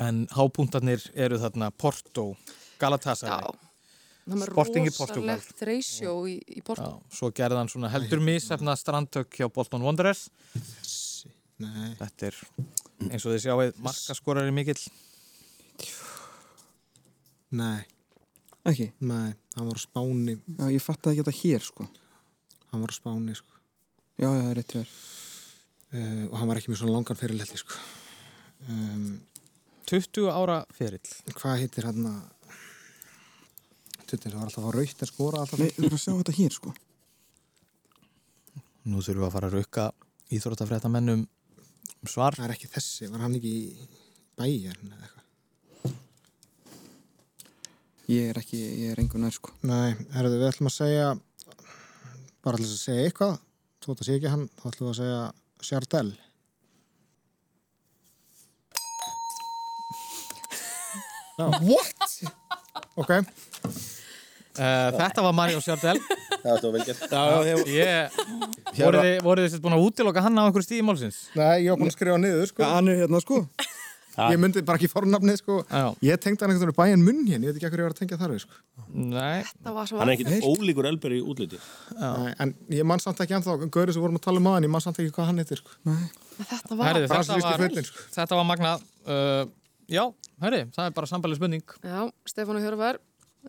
[0.00, 2.34] En hápuntarnir eru þarna Porto,
[2.80, 3.48] Galatasaray.
[4.30, 5.24] Það er Sporting í Portugal.
[5.24, 6.90] rosalegt reysjó í, í Porto.
[7.00, 10.26] Já, svo gerði hann svona heldur misefna strandtök hjá Bolton Wanderers.
[11.60, 11.94] Nei.
[11.98, 12.38] Þetta er
[13.08, 14.80] eins og þið sjáuð markaskorari mikill.
[17.56, 17.80] Nei.
[18.68, 18.90] Ekki?
[19.00, 20.36] Nei, hann var á Spáni.
[20.58, 21.88] Já, ég fattaði ekki þetta hér sko.
[22.70, 23.62] Hann var á Spáni, sko.
[24.20, 24.92] Já, já, það er rétt hér.
[25.90, 27.80] Uh, og hann var ekki með svona langan fyrirletti, sko.
[28.70, 29.08] Um,
[29.90, 31.02] 20 ára ferill.
[31.34, 32.20] hvað heitir hann að...
[34.04, 35.58] Tuttin, það var alltaf að raukt að skora alltaf.
[35.58, 36.74] Nei, þú þurfum að sjá þetta hér sko.
[38.90, 39.86] Nú þurfum við að fara að rauka
[40.34, 42.38] íþróttafréttamennum um svar.
[42.38, 43.88] Það er ekki þessi, var hann ekki í
[44.38, 45.19] bæjarn eða eitthvað?
[48.10, 49.52] Ég er ekki, ég er engur nær sko.
[49.62, 51.10] Nei, herðu, við ætlum að segja,
[52.42, 53.36] bara ætlum að segja eitthvað,
[53.78, 55.20] þú ætlum að segja ekki hann, þá ætlum við að segja
[55.68, 56.10] Sjardell.
[61.70, 62.18] What?
[62.98, 63.14] Ok.
[64.58, 66.02] Uh, þetta var Mario Sjardell.
[66.40, 67.02] Það var vel gert.
[67.12, 68.20] Já, já, ég...
[68.80, 71.18] Voruð þið, sett búin að útiloka hann á einhverju stíði málsins?
[71.36, 72.64] Nei, ég var búin að skrifa niður, sko.
[72.64, 73.42] Hann er hérna sko.
[74.18, 75.60] Ég myndi bara ekki fornafnið, sko.
[75.70, 75.84] Já.
[76.04, 78.18] Ég tengdi hann veginn bæjan munn hérna, ég veit ekki hvað ég var að tengja
[78.20, 78.58] þar við, sko.
[78.90, 79.44] Nei.
[79.62, 81.60] Það var svo Hann er ekkit ólíkur elber í útliti.
[81.94, 84.74] Nei, en ég man samt ekki ennþá, Gauri sem vorum að tala um aðan, ég
[84.74, 85.78] man samt ekki hvað hann heitir, sko.
[86.40, 86.90] Þetta var...
[86.90, 88.06] Herðu, þetta, var, fullinn, sko.
[88.16, 88.84] þetta var magnað.
[89.06, 89.42] Uh,
[89.90, 90.04] já,
[90.42, 91.74] herri, það er bara sambalið spurning.
[91.86, 92.00] Já,
[92.32, 93.00] Stefán Hjörvar,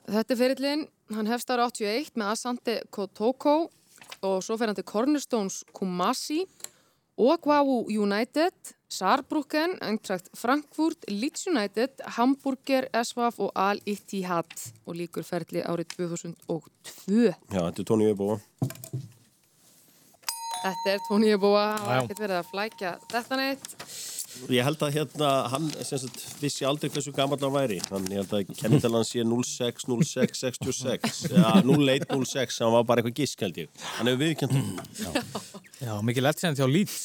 [0.05, 3.55] þetta er ferillin, hann hefst ára 81 með Asante Kotoko
[4.21, 6.43] og svo fer hann til Cornerstones Kumasi,
[7.21, 14.51] Oahu United, Saarbrücken, Eintracht Frankfurt, Leeds United, Hamburger, SVF og Al-Ittihad
[14.85, 17.21] og líkur ferli árið 2002.
[17.31, 18.39] Já, þetta er Tóni Jöbóa.
[20.61, 21.77] Þetta er Tóni Eboa, Já, já.
[21.81, 23.71] það er ekkert verið að flækja þetta neitt.
[24.51, 27.79] Ég held að hérna, hann sagt, vissi aldrei hversu gammal hann væri.
[27.87, 33.01] Þannig ég held að kennitalan sé 06, 06, 66, ja, 01, 06, hann var bara
[33.03, 33.73] eitthvað gisk held ég.
[33.97, 34.69] Hann hefur viðkjöndum.
[35.81, 37.01] Já, mikið lettsend hjá Leeds.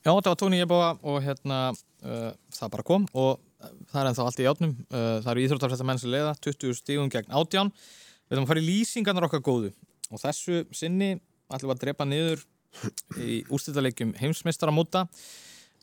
[0.00, 4.08] Já, þetta var Tóni Eboa og hérna uh, það bara kom og uh, það er
[4.08, 4.70] ennþá allt í játnum.
[4.88, 7.68] Uh, það eru íþróttarfæsta menn sem leiða, 20 stígum gegn átján.
[8.24, 9.74] Við ætlum að fara í lýsingarnar okkar góðu
[10.08, 11.10] og þessu sinni
[11.52, 12.46] ætlum við að drepa niður
[13.20, 15.04] í úrstættalegjum heimsmeistaramóta.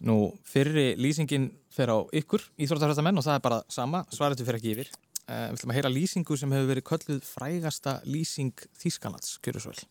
[0.07, 0.17] Nú,
[0.49, 4.73] fyrri lýsingin fer á ykkur, íþróttarfæsta menn og það er bara sama, svaretu fyrir ekki
[4.73, 4.91] yfir.
[5.27, 9.77] Uh, við ætlum að heyra lýsingu sem hefur verið kölluð frægasta lýsing Þýskanats, kjörðu svo
[9.77, 9.87] vel.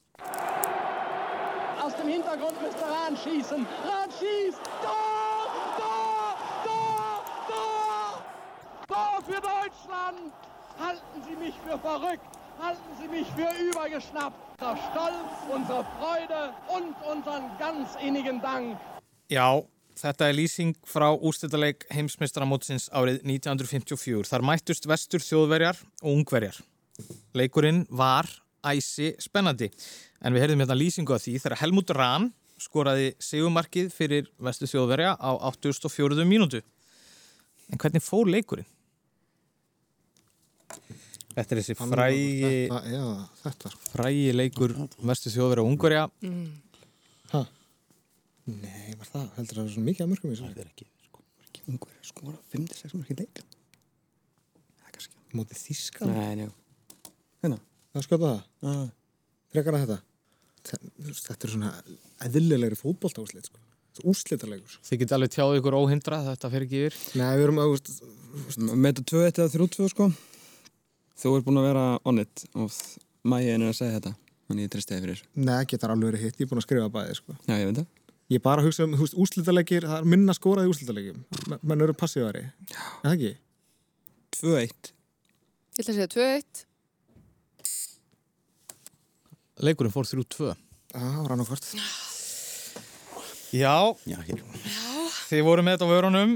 [1.87, 3.65] Aus dem Hintergrund müsste Rahn schießen.
[3.87, 4.59] Rahn schießt.
[4.83, 5.47] Tor!
[5.79, 6.35] Tor!
[6.67, 7.25] Tor!
[7.47, 8.25] Tor!
[8.89, 10.33] Tor für Deutschland!
[10.81, 12.27] Halten Sie mich für verrückt!
[12.59, 14.35] Halten Sie mich für übergeschnappt!
[14.59, 18.77] Unser Stolz, unsere Freude und unseren ganz innigen Dank.
[19.31, 19.63] Já,
[19.95, 24.27] þetta er lýsing frá úrstættaleg heimsmeistaramótsins árið 1954.
[24.27, 26.59] Þar mættust vestur þjóðverjar og ungverjar.
[27.31, 28.27] Leikurinn var
[28.67, 29.71] æsi spennandi.
[30.25, 35.17] En við heyrðum hérna lýsingu af því þegar Helmut Rahn skoraði segumarkið fyrir vestur þjóðverja
[35.21, 36.25] á 84.
[36.29, 36.63] mínútu.
[37.69, 38.69] En hvernig fór leikurinn?
[41.37, 43.03] Þetta er þessi frægi, þetta, já,
[43.43, 43.71] þetta.
[43.93, 44.73] frægi leikur
[45.11, 46.05] vestur þjóðverja og ungverja.
[46.25, 46.47] Mm.
[47.35, 47.41] Hæ?
[48.55, 49.27] Nei, var það?
[49.37, 50.49] Heldur það að það er svo mikið að mörgum í þessu?
[50.49, 51.25] Það er ekki, sko.
[51.45, 53.43] Ekki ungur að skora 5-6 mörgum í leik.
[54.79, 55.21] Það er kannski.
[55.37, 56.15] Mótið þískan?
[56.17, 56.49] Nei, njá.
[57.45, 57.61] Hérna?
[57.93, 58.41] Það skjóta það?
[58.71, 58.77] Já.
[59.57, 59.99] Frekar að þetta?
[60.67, 61.73] Þetta er svona
[62.27, 63.63] eðlilegri fótboltaúslit, sko.
[64.05, 64.75] Úslitalegur.
[64.85, 66.97] Þið getið alveg tjáð ykkur óhindra, þetta fer ekki yfir.
[67.17, 67.77] Nei, við erum að,
[68.77, 70.07] Með þetta 2-1 eða 3-2 sko
[71.17, 72.75] Þú ert búin að vera on it og
[73.25, 74.13] mægin er að segja þetta
[74.47, 76.37] Þannig ég tristi fyrir þessu Nei, getur alveg verið hitt.
[76.37, 77.37] Ég er búin að skrifa bæði, sko.
[77.47, 77.95] Já, ég veit það
[78.27, 81.19] Ég er bara að hugsa um, úslitalegir, það er minna skorað í úslitalegjum.
[81.63, 82.41] Menn eru passívari.
[82.75, 83.29] Er það ekki?
[84.35, 84.89] 2-1.
[84.91, 86.65] Ég ætla að segja 2-1.
[89.65, 90.53] Leikurinn fór 3-2.
[90.97, 91.67] Já, rann og hvort.
[93.57, 93.75] Já,
[94.07, 94.19] Já,
[95.31, 96.35] þið voru með þetta á vörunum.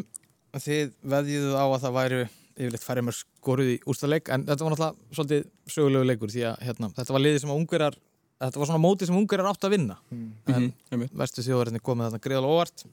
[0.61, 2.21] Þið veðjuðu á að það væru
[2.61, 6.65] yfirleitt færri mörg skoruð í úrstaleik en þetta var náttúrulega svolítið sögulegu leikur því að
[6.67, 7.95] hérna, þetta var liði sem að ungurar
[8.41, 9.97] þetta var svona móti sem ungurar átt að vinna.
[10.11, 12.85] En Mhm, vestu þjóðarinni komið þarna greiðal óvart.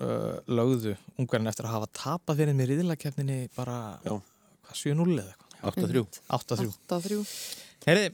[0.00, 4.22] Uh, lögðu ungarinn eftir að hafa tapað fyrir með riðilakefninni bara hvað,
[4.72, 5.74] 7-0 eða eitthvað?
[5.76, 6.04] 8-3
[6.38, 7.18] 8-3 8-3
[7.84, 8.06] Herri,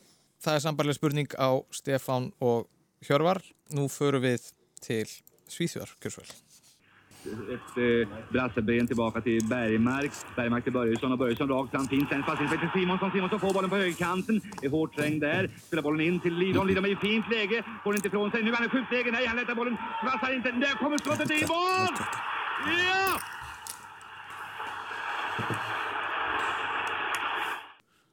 [0.43, 2.67] það er sambarlega spurning á Stefán og
[3.05, 3.43] Hjörvar
[3.77, 4.51] nú förum við
[4.83, 5.07] til
[5.49, 6.31] Svíþjóðar, Kjörsvel
[7.27, 10.13] Ett eh, brasseben tillbaka till Bergmark.
[10.37, 11.89] Bergmark till Börjesson och Börjesson rakt fram.
[11.89, 13.11] Fin sen passning till Simonsson.
[13.11, 14.41] Simonsson får bollen på högerkanten.
[14.63, 15.51] Är hårt trängd där.
[15.67, 16.69] Spelar bollen in till Lidholm.
[16.69, 17.65] Lidholm är i fint läge.
[17.85, 18.43] Får inte ifrån sig.
[18.43, 19.11] Nu är han i skjutläge.
[19.11, 19.77] Nej, han lättar bollen.
[20.05, 20.51] Passar inte.
[20.51, 21.95] Där kommer skottet i mål!
[22.67, 23.36] Ja!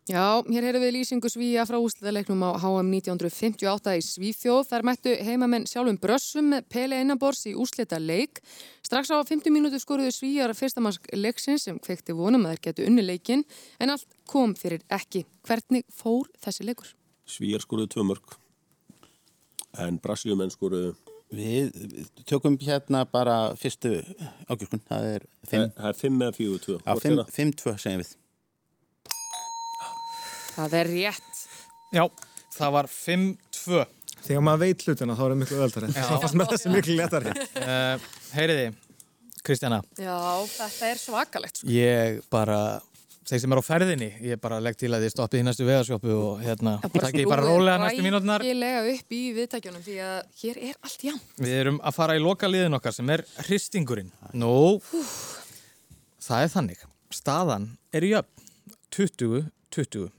[0.03, 4.65] Já, hér heyrðum við lýsingu Svíja frá úslitaleiknum á HM 1958 í Svíþjóð.
[4.67, 8.41] Þar mættu heimamenn sjálfum brössum með Pele Einabors í úslita leik.
[8.83, 13.05] Strax á 50 mínútu skoruðu Svíjar fyrstamarsk leiksins sem kvekti vonum að þeir getu unni
[13.05, 13.45] leikin
[13.79, 15.21] en allt kom fyrir ekki.
[15.47, 16.89] Hvernig fór þessi leikur?
[17.23, 18.35] Svíjar skoruðu tvö mörg.
[19.79, 20.97] En Brasiljumenn skoruðu...
[21.33, 24.01] Við, við tökum hérna bara fyrstu
[24.51, 24.83] ákjörkun.
[24.91, 26.77] Það er 5 Það er 5 eða 4 2.
[26.83, 28.13] Já, 5-2 segjum við.
[30.53, 31.43] Það er rétt.
[31.93, 32.03] Já,
[32.57, 33.83] það var 5-2
[34.23, 35.87] Þegar maður veit hlutina þá er það miklu öðaldari.
[35.97, 37.31] Það fannst með þessi miklu letari.
[37.59, 38.67] uh, Heyriði,
[39.43, 40.15] Kristjana Já,
[40.53, 41.59] þetta er svakalegt.
[41.59, 41.67] Sko.
[41.75, 42.59] Ég bara,
[43.27, 46.15] þeir sem er á ferðinni ég bara legg til að þið stoppið í næstu veðarsjópu
[46.15, 50.79] og hérna, takkið bara rólega næstu mínútunar Rækilega upp í viðtækjunum því að hér er
[50.87, 51.19] allt jám.
[51.43, 54.13] Við erum að fara í loka liðin okkar sem er hristingurinn.
[54.39, 54.53] Nú,
[56.23, 56.87] það er þannig.
[57.13, 58.29] Staðan er í jöfn.
[58.95, 60.11] 20-20.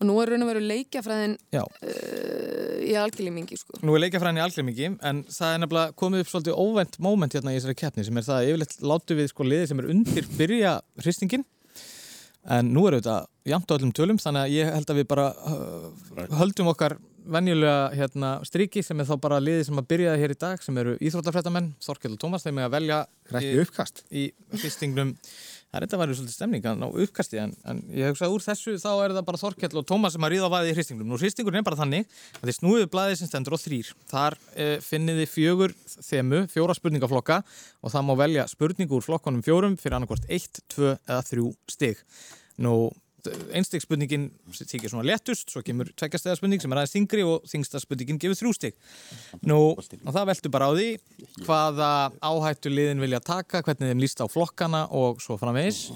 [0.00, 1.60] Og nú er raun og veru leikjafræðin Já.
[1.60, 3.76] uh, í algjörlimingi, sko.
[3.84, 7.52] Nú er leikjafræðin í algleimingi en það er nefnilega komið upp svolítið óvænt móment hérna
[7.52, 10.30] í þessari keppni sem er það að yfirleitt látu við sko liði sem er undir
[10.38, 10.72] byrja
[11.04, 11.44] hristingin
[12.56, 13.18] en nú er þetta
[13.52, 15.90] jafnt á öllum tölum þannig að ég held að við bara uh,
[16.40, 16.96] höldum okkar
[17.30, 20.78] venjulega hérna, striki sem er þá bara liði sem að byrjaði hér í dag sem
[20.80, 23.00] eru íþróttafrættamenn, Þorkjell og Tómas þeim er að velja
[23.44, 24.00] í- uppkast.
[24.10, 24.24] í
[24.56, 25.12] hristingnum
[25.70, 28.88] Það er þetta væri svolítið stemning ná uppkasti en, en ég hugsa úr þessu þá
[28.90, 31.06] er það bara Þorkell og Tómas sem að ríða á vaðið í hristingnum.
[31.12, 32.08] Nú hristingurinn er bara þannig
[32.40, 33.92] að þið snúið blaðið sem stendur á þrýr.
[34.10, 35.76] Þar eh, finnið þið fjögur
[36.08, 37.38] þemu, fjóra spurningaflokka
[37.86, 42.02] og það má velja spurningu úr flokkonum fjórum fyrir annarkvort 1, 2 eða 3 stig.
[42.66, 42.74] Nú
[43.56, 47.80] einstig spurningin þykir svona léttust, svo kemur tveggjastega spurning sem er aðeins þingri og þingsta
[47.82, 48.76] spurningin gefur þrjú stig.
[49.46, 50.90] Nú, og það veldur bara á því
[51.46, 51.90] hvaða
[52.20, 55.88] áhættu liðin vilja taka, hvernig þeim líst á flokkana og svo framvegis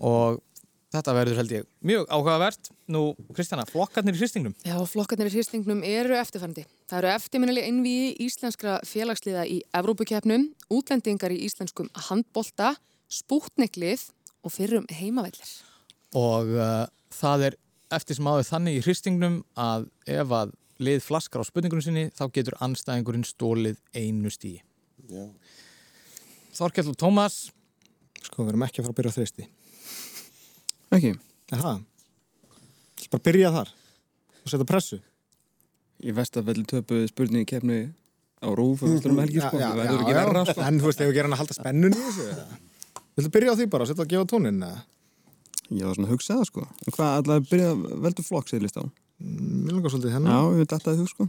[0.00, 0.40] og
[0.90, 2.70] þetta verður held ég mjög áhugavert.
[2.90, 3.02] Nú,
[3.36, 4.54] Kristjana, flokkarnir í hristingnum?
[4.66, 6.64] Já, flokkarnir í hristingnum eru eftirfærandi.
[6.90, 12.74] Það eru eftirminnilega innvíi íslenskra félagsliða í Evrópukeppnum, útlendingar í íslenskum handbolta,
[13.10, 14.08] spútniklið
[14.42, 15.69] og fyrrum heimavellir.
[16.16, 17.58] Og uh, það er
[17.94, 22.24] eftir sem áður þannig í hristingnum að ef að lið flaskar á spurningunum sinni þá
[22.32, 24.60] getur anstæðingurinn stólið einu stíi.
[25.10, 25.26] Já.
[26.56, 27.48] Þorkell og Tómas
[28.20, 29.46] Sko, við erum ekki að fara að byrja á þristi.
[30.96, 31.12] Ekki?
[31.54, 31.72] Jaha.
[33.10, 33.70] Bara byrja þar
[34.40, 34.98] og setja pressu.
[36.00, 37.80] Í vestafelli töpuð spurningi kefni
[38.40, 40.64] á rúf og um helgi sko, það verður ekki verra sko.
[40.64, 42.60] En þú veist, ef við gerum að halda spennun í þessu eða?
[43.18, 44.84] Viltu byrja á því bara og setja að gefa tónin eða?
[45.70, 46.64] Ég var svona að hugsa það sko.
[46.86, 47.70] En hvað, allavega byrja
[48.06, 48.84] veldu flokk sér list á?
[49.20, 50.46] Mér langar svolítið Já, hennar.
[50.50, 51.26] ég veit alltaf þú sko.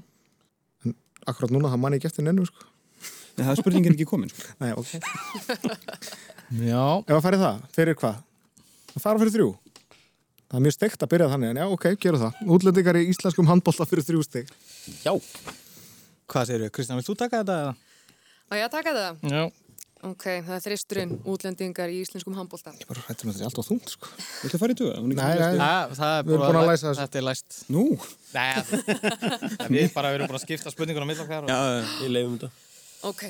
[0.86, 0.96] En
[1.30, 2.66] akkurat núna það manni ekki eftir nennu sko.
[3.38, 4.42] Nei, það er spurningin ekki komin sko.
[4.64, 4.90] Nei, ok.
[6.72, 6.84] Já.
[7.06, 8.16] Ef að færi það, fyrir hvað?
[8.92, 9.50] Það fara fyrir þrjú.
[10.52, 12.40] Það er mjög steikt að byrja þannig, en já, ok, gera það.
[12.52, 14.50] Útlendingar í íslenskum handbólta fyrir þrjú steg.
[15.06, 15.14] Já.
[16.28, 16.74] Hvað segir við?
[16.76, 17.00] Kristján,
[20.02, 22.72] Ok, það er þristurinn, útlendingar í íslenskum handbólta.
[22.74, 24.08] Ég bara hættum að þetta er alltaf þungt, sko.
[24.42, 24.96] Viltu að fara í tuga?
[25.06, 25.60] Nei, nei,
[26.00, 27.02] það er við erum búin að læsa þessu.
[27.04, 27.60] Þetta er læst.
[27.70, 27.84] Nú?
[28.34, 31.46] Nei, við bara erum búin að skipta spurningunum mill okkar.
[31.46, 31.60] Já,
[32.02, 32.50] ég leifum þetta.
[33.12, 33.24] Ok,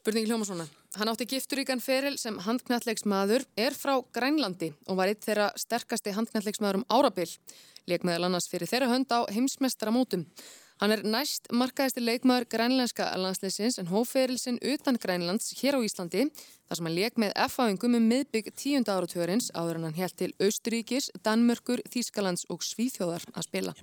[0.00, 0.66] spurningi hljóma svona.
[0.96, 6.80] Hann átti gifturíkan feril sem handknallegsmaður, er frá Grænlandi og var eitt þeirra sterkasti handknallegsmaður
[6.80, 7.28] um árabil.
[7.90, 10.24] Leik meðal annars fyrir þeirra hönd á heimsmestaramótum.
[10.82, 16.78] Hann er næst markaðistir leikmaður grænlenska landsleisins en hóferilsinn utan Grænlands hér á Íslandi þar
[16.78, 21.12] sem hann leik með F-áingum um miðbygg tíunda áratörins áður en hann held til Austuríkis,
[21.22, 23.74] Danmörkur, Þýskalands og Svíþjóðar að spila.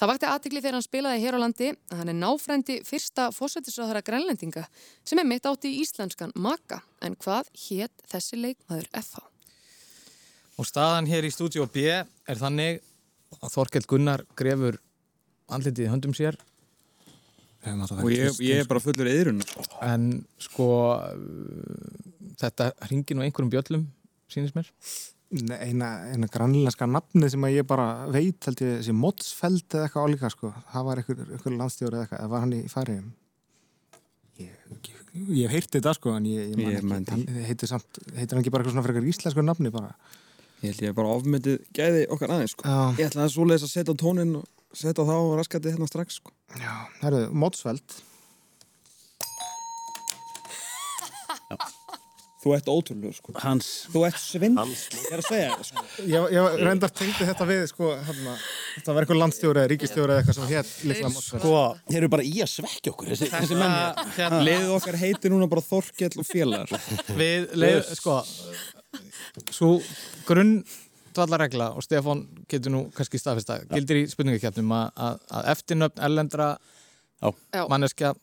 [0.00, 4.04] Það vakti aðtikli þegar hann spilaði hér á landi að hann er náfrændi fyrsta fósættisráðara
[4.04, 4.66] grænlendinga
[5.04, 6.82] sem er mitt átti í íslenskan maka.
[7.00, 9.24] En hvað hétt þessi leikmaður FH?
[10.60, 12.84] Og staðan hér í stúdíu B er þannig
[13.40, 14.80] að Þorkell Gunnar grefur
[15.56, 16.38] andlitið í höndum sér
[17.60, 19.42] Og ég, ég er bara fullur eðrun.
[19.84, 20.04] en
[20.40, 20.66] sko
[22.40, 23.82] þetta ringir nú einhverjum bjöllum
[24.32, 24.70] sínist mér
[25.30, 29.84] Nei, Eina, eina grænlenska nafni sem að ég bara veit, held ég, þessi Motsfeld eða
[29.86, 30.48] eitthvað álíka, sko.
[30.72, 33.12] Það var einhver, einhver landstjóri eða eitthvað, eða var hann í færiðum?
[34.40, 34.56] Ég,
[35.36, 38.42] ég, heyrti þetta, sko, en ég, ég, Ég man ekki, hann heitir samt, heitir hann
[38.42, 39.92] ekki bara eitthvað svona frekar íslensku nafni bara?
[40.64, 42.66] Ég held ég bara ofmyndið gæði okkar aðeins sko.
[42.66, 42.80] Já.
[42.98, 46.32] Ég ætla að svoleiðis að setja tónin og setja þá og raskati hérna strax sko.
[46.60, 47.98] Já, herru, Motsfeld.
[52.40, 53.34] Þú ert ótrúlega sko.
[53.42, 53.66] Hans.
[53.92, 54.54] Þú ert svinn.
[54.56, 55.82] Ég er að segja þetta sko.
[56.08, 58.36] Ég, ég reyndar tengdi þetta við, sko, hérna,
[58.78, 61.44] þetta var eitthvað landstjóri eða ríkistjóri eða eitthvað sem hétt líklega Motsfeld.
[61.44, 61.58] Sko,
[61.90, 64.12] Þeir eru bara í að svekja okkur, þessi, þessi menn hér.
[64.16, 66.88] hérna, Liðið okkar heitir núna bara Þorkell og félagar.
[67.20, 68.16] við leið, sko
[69.54, 69.74] svo
[70.26, 70.56] grunn
[71.16, 76.48] dvallaregla og Stefán getur nú kannski staðfesta, gildir í spurningakjarnum að, að, að eftirnöfn ellendra
[77.20, 77.64] Já.
[77.68, 78.14] manneskja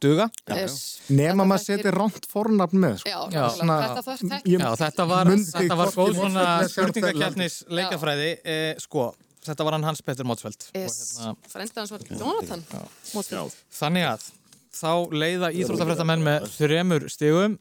[0.00, 0.76] duga Yes.
[1.12, 3.10] Nema maður setja ránt fornafn með, sko.
[3.10, 3.42] Já, Já.
[3.68, 4.04] nákvæmlega.
[4.06, 4.38] þetta.
[4.48, 9.10] Ég- Já, þetta var, þetta var góð svona spurningakjarnis leikafræði eh, sko,
[9.44, 11.18] þetta var hann Hans Petur Mótsfeld Yes.
[11.52, 12.64] Frendi hans var Jonathan.
[13.12, 13.52] Mótsfeld.
[13.76, 14.30] þannig að
[14.74, 17.58] þá leiða íþróttafrættamenn með þremur stigum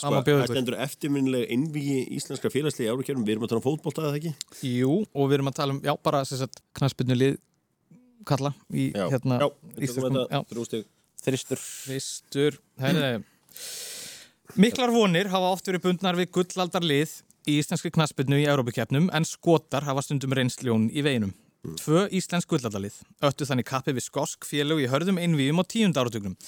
[0.00, 3.24] Sko, það stendur eftirminnilega innvíi íslenska félagslega í árukjörnum.
[3.26, 4.30] Við erum að tala um fótbolta, eða ekki?
[4.64, 6.22] Jú, og við erum að tala um, já, bara
[6.78, 7.34] knaspinu lið
[8.28, 9.40] kalla í Já, hérna
[10.64, 10.86] stig.
[11.20, 13.20] Þristur Þristur Herri,
[14.60, 17.12] Miklar vonir hafa oft verið bundnar við gullaldar lið
[17.48, 21.34] í íslenski knaspinu í Európa-keppnum en skotar hafa stundum reynsljón í veginum.
[21.60, 22.94] Tvö íslensk gullaldalið
[23.28, 26.38] öttu þannig kappi við skosk félög í hörðum einvíum á tíund áratugnum.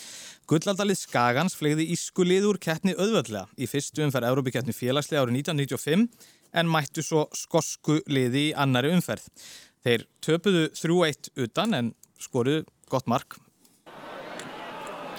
[0.49, 6.09] Gullaldalið Skagans flegði ískulið úr keppni auðvöldlega í fyrstu umferð Európa-keppni félagslega árið 1995
[6.57, 9.29] en mættu svo skosku liði í annari umferð.
[9.85, 13.37] Þeir töpuðu 3-1 utan en skoruðu gott mark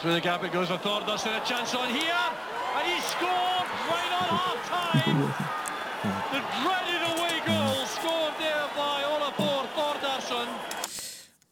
[0.05, 2.27] it goes for Thordarson, a chance on here,
[2.75, 5.52] and he scored right on half time.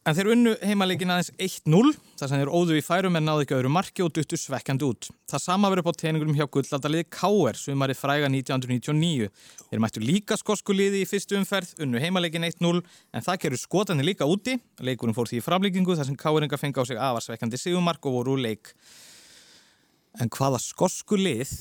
[0.02, 3.54] En þeir unnu heimaleikin aðeins 1-0 þar sem þeir óðu í færum en náðu ekki
[3.60, 5.10] öðru marki og duttu svekkjandi út.
[5.30, 7.60] Það sama verið á teiningurum hjá gullaldaliði K.R.
[7.62, 9.30] sumari fræga 1999.
[9.68, 14.10] Þeir mættu líka skosku liði í fyrstu umferð, unnu heimaleikin 1-0 en það gerur skotanir
[14.10, 14.58] líka úti.
[14.82, 18.40] Leikurinn fór því í framlíkingu þar sem K.R.inga fengi á sig afarsvekkjandi sigumark og voru
[18.40, 18.74] úr leik.
[20.18, 21.54] En hvaða skosku lið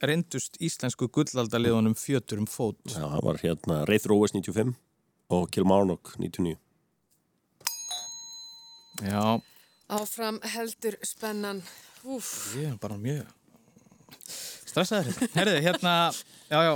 [0.00, 2.80] reyndust íslensku gullaldaliðunum fjöturum fót?
[2.88, 4.72] Já, það var hérna Reith Rowes 95
[5.36, 6.56] og Kilmarnock 99.
[9.02, 9.40] Já,
[9.94, 11.62] Áfram heldur spennan.
[12.04, 12.54] Úf.
[12.60, 13.26] Ég er bara mjög
[14.68, 15.18] stressaður.
[15.36, 15.92] Herriði, hérna,
[16.50, 16.72] já, já,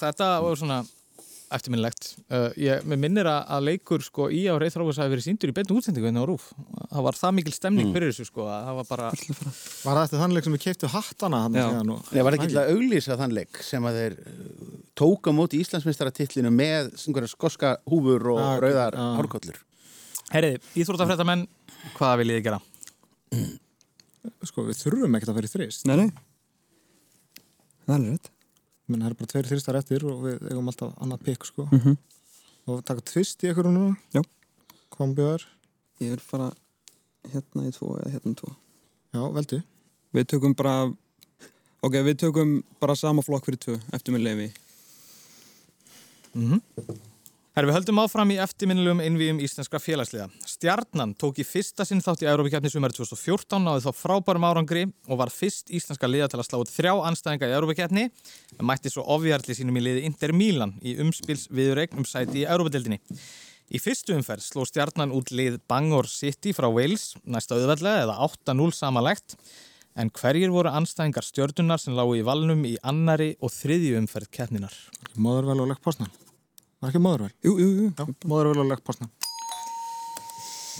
[0.00, 0.80] þetta var svona
[1.52, 2.14] eftirminnilegt.
[2.32, 5.54] Uh, ég, mér minnir að, að leikur sko í á Reithrófus hafi verið síndur í
[5.56, 6.46] beinu útsendingu en á Rúf.
[6.88, 7.92] Það var það mikil stemning Mm.
[7.96, 9.10] fyrir þessu sko að það var bara...
[9.12, 11.66] Var það eftir þannleik sem við keiptu hattana hann Já.
[11.68, 12.06] síðan og...
[12.08, 14.72] Nei, var ekki til að auglýsa þann leik sem að þeir uh,
[15.02, 19.12] tóka móti Íslandsmeistaratitlinu með einhverja skoska húfur og Ah, ok, rauðar ah.
[19.20, 19.60] hárkollur.
[20.32, 21.42] Herriði, íþróttafréttamenn,
[21.92, 22.58] hvað viljið þið gera?
[24.48, 25.84] Sko, við þurfum ekkert að vera í þrist.
[25.90, 27.42] Nei, nei.
[27.84, 28.30] Það er rétt.
[28.88, 31.66] Menn, það er bara tveir þristar eftir og við eigum alltaf annað pikk, sko.
[31.68, 31.98] Mhm.
[32.72, 33.98] Og taka tvist í ykkur núna.
[34.14, 34.22] Já.
[34.94, 35.46] Hvað bjöðar?
[36.00, 36.48] Ég vil fara
[37.28, 38.56] hérna í tvo eða hérna í tvo.
[39.12, 39.62] Já, veldu.
[40.14, 40.76] Við tökum bara,
[41.82, 44.52] ok, við tökum bara sama flokk fyrir tvö, eftir með lefi.
[46.32, 46.60] Mm
[47.52, 50.30] Herri, við höldum áfram í eftirminnilegum innvíum íslenska félagsliða.
[50.48, 55.18] Stjarnan tók í fyrsta sinn þátt í Európa-kefni sumari 2014 náði þá frábærum árangri og
[55.20, 59.04] var fyrst íslenska liða til að slá út þrjá anstæðinga í Európa-kefni en mætti svo
[59.18, 63.02] ofjarli sínum í liði Inter Milan í umspils viðuregn um sæti í Európa-deldinni.
[63.68, 68.72] Í fyrstu umferð sló stjarnan út lið Bangor City frá Wales, næsta auðveldlega eða 8-0
[68.80, 69.36] samanlegt
[69.92, 74.82] en hverjir voru anstæðingar stjörnunar sem lágu í valnum í annari og þriðju umferð keppninar?
[75.20, 76.08] Móðurvel og legg posnan.
[76.82, 77.30] Var ekki móðurvel?
[77.46, 78.06] Jú, jú, jú.
[78.26, 79.10] Móðurvel og legg posnan.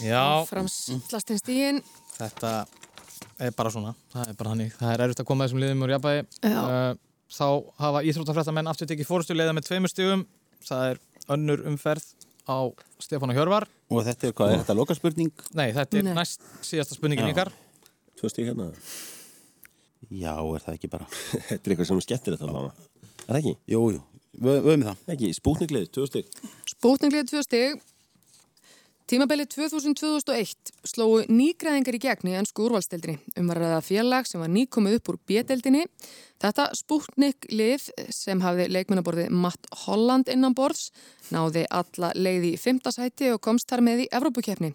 [0.03, 1.79] Já, Áfram slastinn stígin.
[2.17, 2.51] Þetta
[3.39, 4.73] er bara svona, það er bara hannig.
[4.75, 6.25] Það er erfitt að koma þessum liðum úr jafnbæði.
[6.49, 6.89] Uh,
[7.31, 7.45] þá
[7.85, 10.25] hafa íþróttafrættamenn aftur tekið fórustu leiða með tveimur stigum.
[10.67, 11.01] Það er
[11.37, 12.09] önnur umferð
[12.51, 12.57] á
[12.99, 13.69] Stefán og Hjörvar.
[13.87, 15.31] Og þetta er hvað, er þetta lokaspurning?
[15.55, 16.15] Nei, þetta er Nei.
[16.19, 17.35] næst síðasta spurningin Já.
[17.37, 17.53] ykkar.
[18.19, 18.73] Tvö stík hérna.
[20.11, 21.07] Já, er það ekki bara?
[21.47, 22.73] Þetta er eitthvað sem er skemmtilegt að fara.
[23.23, 23.53] Er það ekki?
[23.71, 24.01] Jú, jú.
[24.33, 25.01] Við höfum það.
[25.13, 26.37] Ekki, spútninglið, tvö stík.
[26.73, 27.81] Spútninglið tvö stig.
[29.03, 33.17] Tímabilið 2000-2001 slóu nýgræðingar í gegn í ennsku úrvalstildinni.
[33.37, 35.83] Umvarraða félag sem var nýkomið upp úr B-deldinni.
[36.41, 40.87] Þetta Spútninglið sem hafði leikmunnaborðið Matt Holland innan borðs
[41.35, 44.71] náði alla leiði í fymtasæti og komst þar með í Evrópukefni.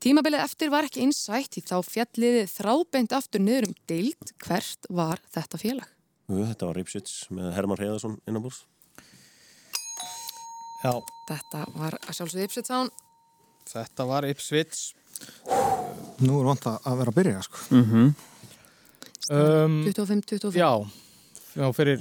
[0.00, 4.34] Tímabilið eftir var ekki einsætt því þá fjalliði þrábeint aftur niður um deild.
[4.40, 5.96] Hvert var þetta félag?
[6.32, 8.64] Þetta var Ripsits með Herman Hreiðarsson innanbúrs.
[10.80, 10.92] Já.
[11.28, 12.90] Þetta var að sjálfsögðu Ipswich Town.
[13.70, 14.80] Þetta var Ipswich.
[16.24, 17.64] Nú er vant að vera að byrja, sko.
[17.76, 18.12] Mm
[19.30, 20.56] Um, 25-25.
[20.58, 20.72] Já,
[21.54, 22.00] já, fyrir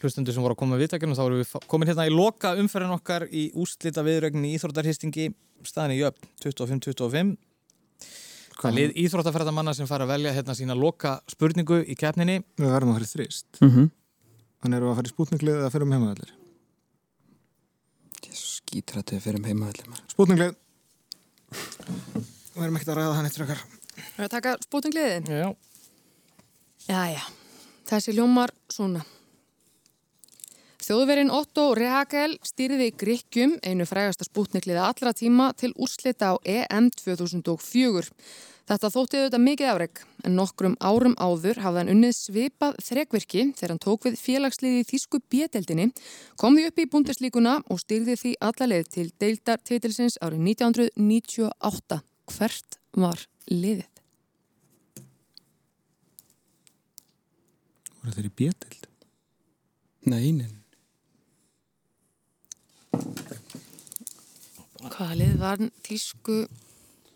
[0.00, 2.94] hlustundur sem voru að koma með viðtækjum þá erum við komin hérna í loka umferðin
[2.94, 5.26] okkar í úslita viðrögn í Íþróttarhistingi
[5.68, 7.34] staðin í jöfn 25-25
[8.58, 12.72] Það er lið Íþróttarferðamanna sem fara að velja hérna sína loka spurningu í keppninni Við
[12.72, 13.48] verðum að fara í þrist.
[13.60, 13.90] Mhm.
[14.62, 16.32] Þannig erum við að fara í spútninglið eða fyrir um heimaðallir.
[18.68, 20.00] Skítrættið fyrir um heimaðallir.
[20.12, 20.56] Spútninglið.
[21.48, 23.62] Við erum ekkert að ræða hann eftir okkar.
[23.98, 25.30] Það er að taka spútingliðið?
[25.32, 25.48] Já.
[26.88, 27.22] Jæja,
[27.88, 29.06] þessi ljómar svona.
[30.84, 38.12] Þjóðverinn Otto Rehagel stýrði Grykkjum, einu frægasta spútnikliða allra tíma, til úrslita á EM 2004.
[38.68, 43.72] Þetta þótti auðvitað mikið afreg, en nokkrum árum áður hafði hann unnið svipað þrekvirki þegar
[43.72, 45.86] hann tók við félagsliði í Þísku B-deldinni,
[46.36, 52.00] kom því upp í búndeslíkuna og stýrði því allarleið til deildartitilsins árið 1998.
[52.28, 53.88] Hvert var liðið?
[58.02, 58.88] Voru þeir í bjötild?
[60.12, 60.52] Nei, nei.
[64.92, 66.42] Hvaða lið var Þísku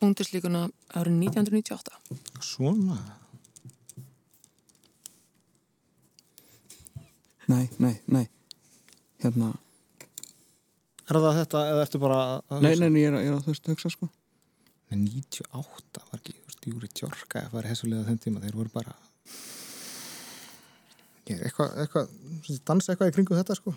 [0.02, 0.66] búndeslíkuna
[0.98, 1.98] árið 1998?
[2.42, 2.98] Svona?
[7.50, 8.24] Nei, nei, nei.
[9.22, 9.50] Hérna.
[11.10, 13.36] Er það þetta eða ertu bara að Nei, nei, nei, ég er, að- ég er
[13.36, 14.08] að þú veist að hugsa sko.
[14.92, 18.94] Nei, 98 var ekki, þú veist, Júri Tjorka fara hessulega þenn tíma, þeir voru bara
[21.26, 23.74] ég er eitthvað, eitthvað dansa eitthvað í kringu þetta, sko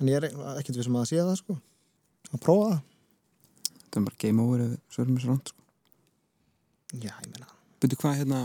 [0.00, 0.26] en ég er
[0.60, 1.56] ekkert við sem að sé það, sko
[2.32, 2.80] að prófa það
[3.92, 5.64] Þetta er bara game over eða við svo ránt sko.
[6.96, 7.48] Já, ég meina.
[7.84, 8.38] Byrju hvað hérna?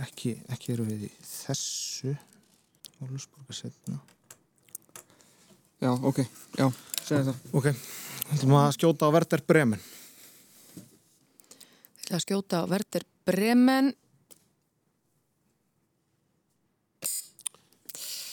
[0.00, 2.14] Ekki, ekki eru við í þessu.
[3.04, 3.98] Ólusborgar setna
[5.84, 6.22] Já, ok,
[6.56, 6.70] já,
[7.04, 7.42] segja það.
[7.60, 7.66] Ok,
[8.30, 9.84] þetta maður að skjóta á Verder Bremen.
[12.08, 13.92] Að skjóta á Werder Bremen.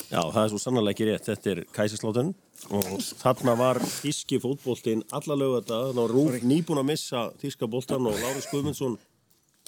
[0.07, 1.27] Já, það er svo sannarlega ekki rétt.
[1.27, 2.31] Þetta er Kæsislátun
[2.79, 2.85] og
[3.21, 5.79] þarna var þíski fótboltinn alla þetta.
[5.87, 8.97] Það var Rúf nýbúin að missa þíska boltan og Lárus Guðmundsson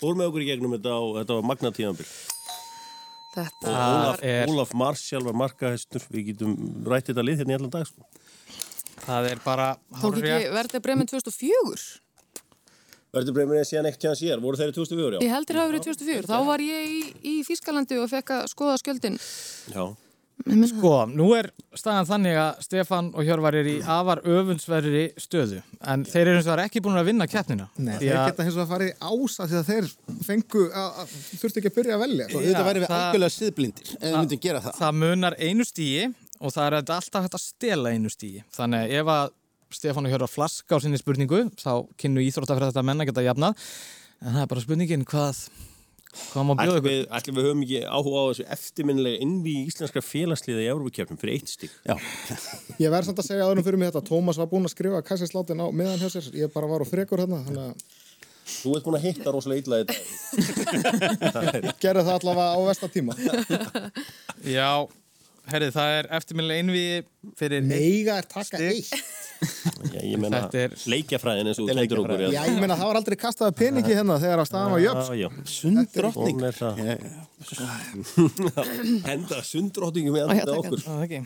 [0.01, 2.07] fór með okkur í gegnum þetta og þetta var magnatíðanbill.
[3.35, 6.05] Og Þetta Ólaf, er- Ólaf Marsjál var markahestur.
[6.09, 6.53] Við getum
[6.87, 8.05] rætt þetta lið hérna í allan dag, sko.
[9.05, 9.65] Það er bara
[10.01, 12.01] tók ekki Werder Bremen 2004
[13.15, 14.41] Verður breymið síðan ekkert hérna sér?
[14.43, 15.33] Voru þeirri 2004, Ég já?
[15.35, 18.73] heldur það hafi verið 2004 þá var ég í, í Þískalandi og fekk að skoða
[18.81, 19.15] skjöldin
[19.71, 19.85] Já.
[20.45, 21.47] Sko, nú er
[21.79, 26.49] staðan þannig að Stefan og Hjörvar er í afar öfundsverri stöðu en þeir eru eins
[26.49, 28.95] og það ekki búin að vinna keppnina Nei, Því þeir geta hins vegar farið í
[29.09, 29.87] ása því að þeir
[30.27, 32.27] fengu að, þurfti ekki að byrja að velja.
[32.27, 34.77] Og auðvitað væri við það- algjörlega siðblindir ef við myndum gera það.
[34.83, 36.05] Það munar einu stíi
[36.35, 39.29] og það er alltaf hægt að stela einu stíi þannig ef að
[39.75, 43.55] Stefán og Hjörvar flaska á sinni spurningu þá kynnu íþróttafræð þetta menna geta jafnað
[44.21, 45.39] en það er bara spurningin hvað
[46.31, 50.63] hvað má bjóða ykkur ætlum við höfum ekki áhuga á þessu eftirminnilega innví íslenska félagsliða
[50.63, 51.75] í Európa-kjöfnum fyrir eitt stík.
[51.85, 51.95] Já.
[52.81, 55.63] Ég verð samt að segja aðunum fyrir mig þetta, Tómas var búinn að skrifa kæsinslátin
[55.63, 58.01] á meðan hjá sér, ég bara var á frekur hérna, þannig að
[58.45, 61.41] Þú ert búin að hitta rosalega illa þetta.
[61.81, 63.15] gerði það allavega á vestatíma.
[64.45, 64.69] Já,
[65.49, 66.83] herrið, það er eftirminnilega einví
[67.39, 68.93] fyrir Meiga er taka eitt.
[69.91, 72.23] Já, ég meina Þetta er leikjafræðin eins og kendur okkur.
[72.33, 75.03] Já, ég meina það var aldrei kastað peningi hérna þegar að staðan var jöfn.
[75.05, 75.29] Já, já.
[76.45, 76.73] Er það.
[79.05, 79.41] Henda
[80.29, 80.61] já, andið takk.
[80.61, 80.85] okkur.
[80.85, 81.21] Það ekki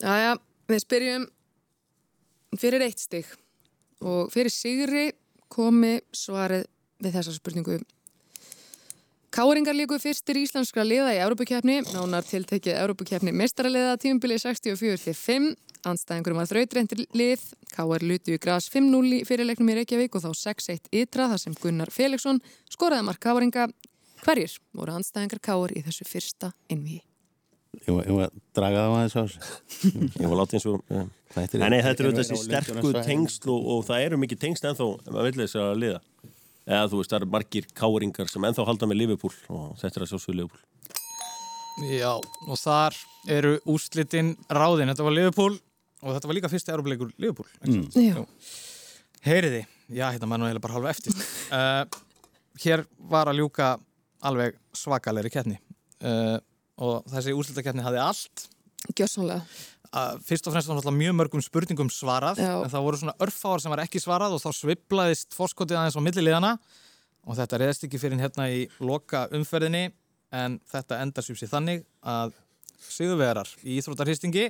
[0.00, 0.34] Jæja,
[0.70, 1.24] við spyrjum
[2.60, 3.30] fyrir eitt stig
[4.00, 5.06] og fyrir sigri
[5.52, 6.66] komi svarið
[7.00, 7.80] við þessa spurningu
[9.30, 15.52] Káringar líku fyrstir íslenskra liða í Európukefni, nánar tiltekið Európukefni mestaraliða tímubili 64-5
[15.88, 20.30] Andstæðingurum var þrautreindir lið Káar lutu í gras 5-0 í fyrirleiknum í Reykjavík og þá
[20.36, 22.40] 6-1 ytra þar sem Gunnar Felixson
[22.72, 23.68] skoraði mark Káringa
[24.24, 27.00] Hverjir voru andstæðingar Káar í þessu fyrsta innvíi?
[27.86, 29.50] Ég var- að draga það á þessu.
[30.20, 30.80] Ég var látið eins og...
[30.90, 33.06] er- Nei, nei, þetta eru er þessi sterku Lundúnarsvæðinu.
[33.06, 36.00] tengsl og, og það eru mikið tengsl ennþá, ef maður vil þess að liða.
[36.66, 40.04] Eða þú veist, það eru margir káringar sem ennþá halda með Liverpool og þetta er
[40.04, 40.64] að sjálfsögðu Liverpool.
[41.94, 42.12] Já,
[42.50, 42.98] og þar
[43.38, 44.90] eru úrslitin ráðin.
[44.90, 45.54] Þetta var Liverpool
[46.00, 47.48] og þetta var líka fyrsti Európleikur Liverpool.
[47.66, 47.88] Mm.
[47.94, 48.22] Já.
[49.24, 51.16] Heyriði, já, hérna maður nú eiginlega bara halva eftir.
[51.50, 51.82] Uh,
[52.62, 53.72] hér var að ljúka
[54.22, 55.56] alveg svakalegri keppni
[56.06, 56.36] uh,
[56.78, 58.44] og þessi úrslitakeppni hafði allt.
[58.94, 59.42] Gjössanlega.
[59.90, 62.52] Uh, fyrst og fremst var náttúrulega mjög mörgum spurningum svarað Já.
[62.62, 66.06] en það voru svona örfáar sem var ekki svarað og þá sviblaðist fórskotið aðeins á
[66.06, 66.52] milliliðana
[67.26, 69.88] og þetta reðst ekki fyrir hérna í loka umferðinni
[70.30, 72.38] en þetta endar sér þannig að
[72.88, 74.48] sigurvegarar í Íþróttarhistingi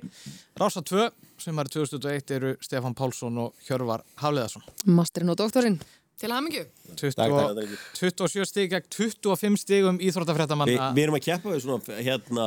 [0.60, 1.08] Rása 2
[1.40, 5.80] sem er 2021 eru Stefán Pálsson og Hjörvar Hafleðarsson Masterinn og doktorinn.
[6.20, 6.66] Til hamingju.
[7.00, 12.46] 20, 27 stig gegn 25 stigum Vi, Íþróttafréttamanna við erum að keppa við svona hérna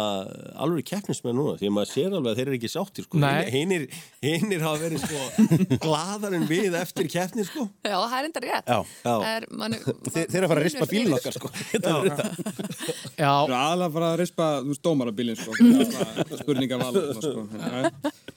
[0.62, 3.22] alveg keppnismenn núna því að maður sér alveg að þeir eru ekki sáttir sko.
[3.54, 3.86] Hinnir,
[4.22, 5.48] hinnir hafa verið sko
[5.86, 7.66] gladar en við eftir keppni sko.
[7.88, 8.70] Já, það er enda rétt.
[8.70, 9.16] Já, já.
[9.32, 11.54] Er, manni, Þeir þeir eru að fara að rispa bílun okkar sko.
[11.74, 12.28] Þetta er þetta.
[13.18, 13.32] Já.
[13.32, 14.50] Það er aðalega bara að rispa,
[14.86, 15.58] dómarabílinn, sko.
[16.44, 17.48] Spurningar val, sko.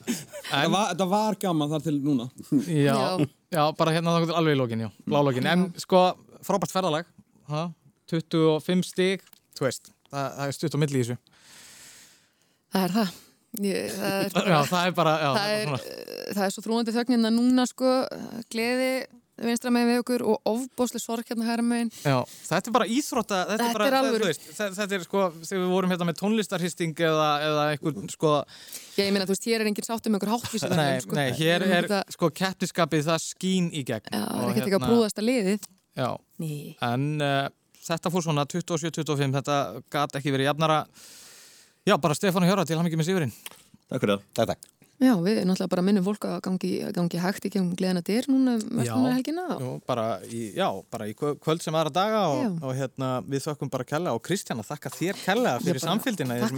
[0.07, 2.31] Þetta var, þetta var gaman þar til núna.
[2.71, 2.99] Já,
[3.57, 6.07] já, bara hérna þá alveg í lókin, já, blálókin En sko,
[6.47, 7.09] frábært ferðalag
[7.51, 7.67] ha?
[8.13, 9.25] 25 stig,
[9.57, 11.17] þú veist það, það er stutt á milli í þessu.
[12.77, 13.15] Það er það.
[13.67, 15.87] Ég, það, er, Já, það er bara, já, það, er,
[16.37, 17.93] það er svo þrúandi þögnin að núna sko,
[18.53, 18.91] gleði
[19.45, 21.91] vinstra megin við okkur og ofbósli sorg hérna hæra megin.
[22.01, 22.17] Já,
[22.49, 25.63] þetta er bara íþrótta Þetta, Þetta er, bara, er veist, þetta, þetta er sko, þegar
[25.63, 28.33] við vorum hérna með tónlistarhisting eða, eða einhver, sko
[28.97, 30.71] Ég meina, þú veist, hér er enginn sátt um einhver háttvísi.
[30.73, 31.19] Nei, sko.
[31.19, 34.81] nei, hér er Þetta, sko keppniskapið það skín í gegn Já, það er ekkert ekki
[34.81, 35.69] að brúðast að liðið.
[35.97, 36.09] Já,
[36.43, 36.53] Ný.
[36.85, 37.49] en uh,
[37.87, 39.59] þetta fór svona 27-25, þetta
[39.93, 40.81] gat ekki verið jafnara
[41.87, 43.37] Já, bara Stefán og Hjöra til hann ekki með Sigurinn
[43.87, 47.45] Takk fyrir það Takk, takk Já, við náttúrulega bara minnum fólk að gangi, gangi hægt
[47.45, 49.45] í gegnum gleðina dyr núna mestum helgina.
[49.61, 52.49] Jú, bara í, já, bara í kvö- kvöld sem aðra daga og, Já.
[52.65, 56.41] og hérna, við þökkum bara kella og Kristjana þakka þér kella fyrir Já, samfélgina í
[56.41, 56.57] þessum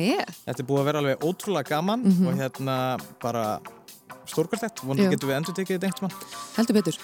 [0.00, 0.34] með.
[0.48, 2.26] Þetta er búið að vera alveg ótrúlega gaman Mhm.
[2.26, 2.76] og hérna
[3.22, 3.60] bara
[4.26, 5.10] stórkvæmstætt, vonandi Já.
[5.14, 6.18] getum við endur tekið þetta einhvern mann.
[6.56, 6.98] Heldur betur.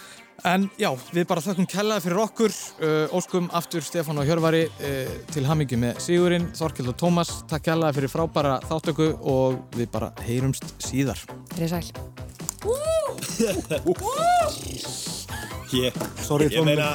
[0.44, 5.14] En já, við bara þökkum kellaði fyrir okkur, uh, óskum aftur Stefán og Hjörvari uh,
[5.32, 10.12] til hamingju með Sigurinn, Þorkild og Tómas, takk kellaði fyrir frábæra þáttöku og við bara
[10.26, 11.24] heyrumst síðar.
[11.56, 11.84] Þeir sæl.
[15.72, 16.94] Ég, Sorry, ég meina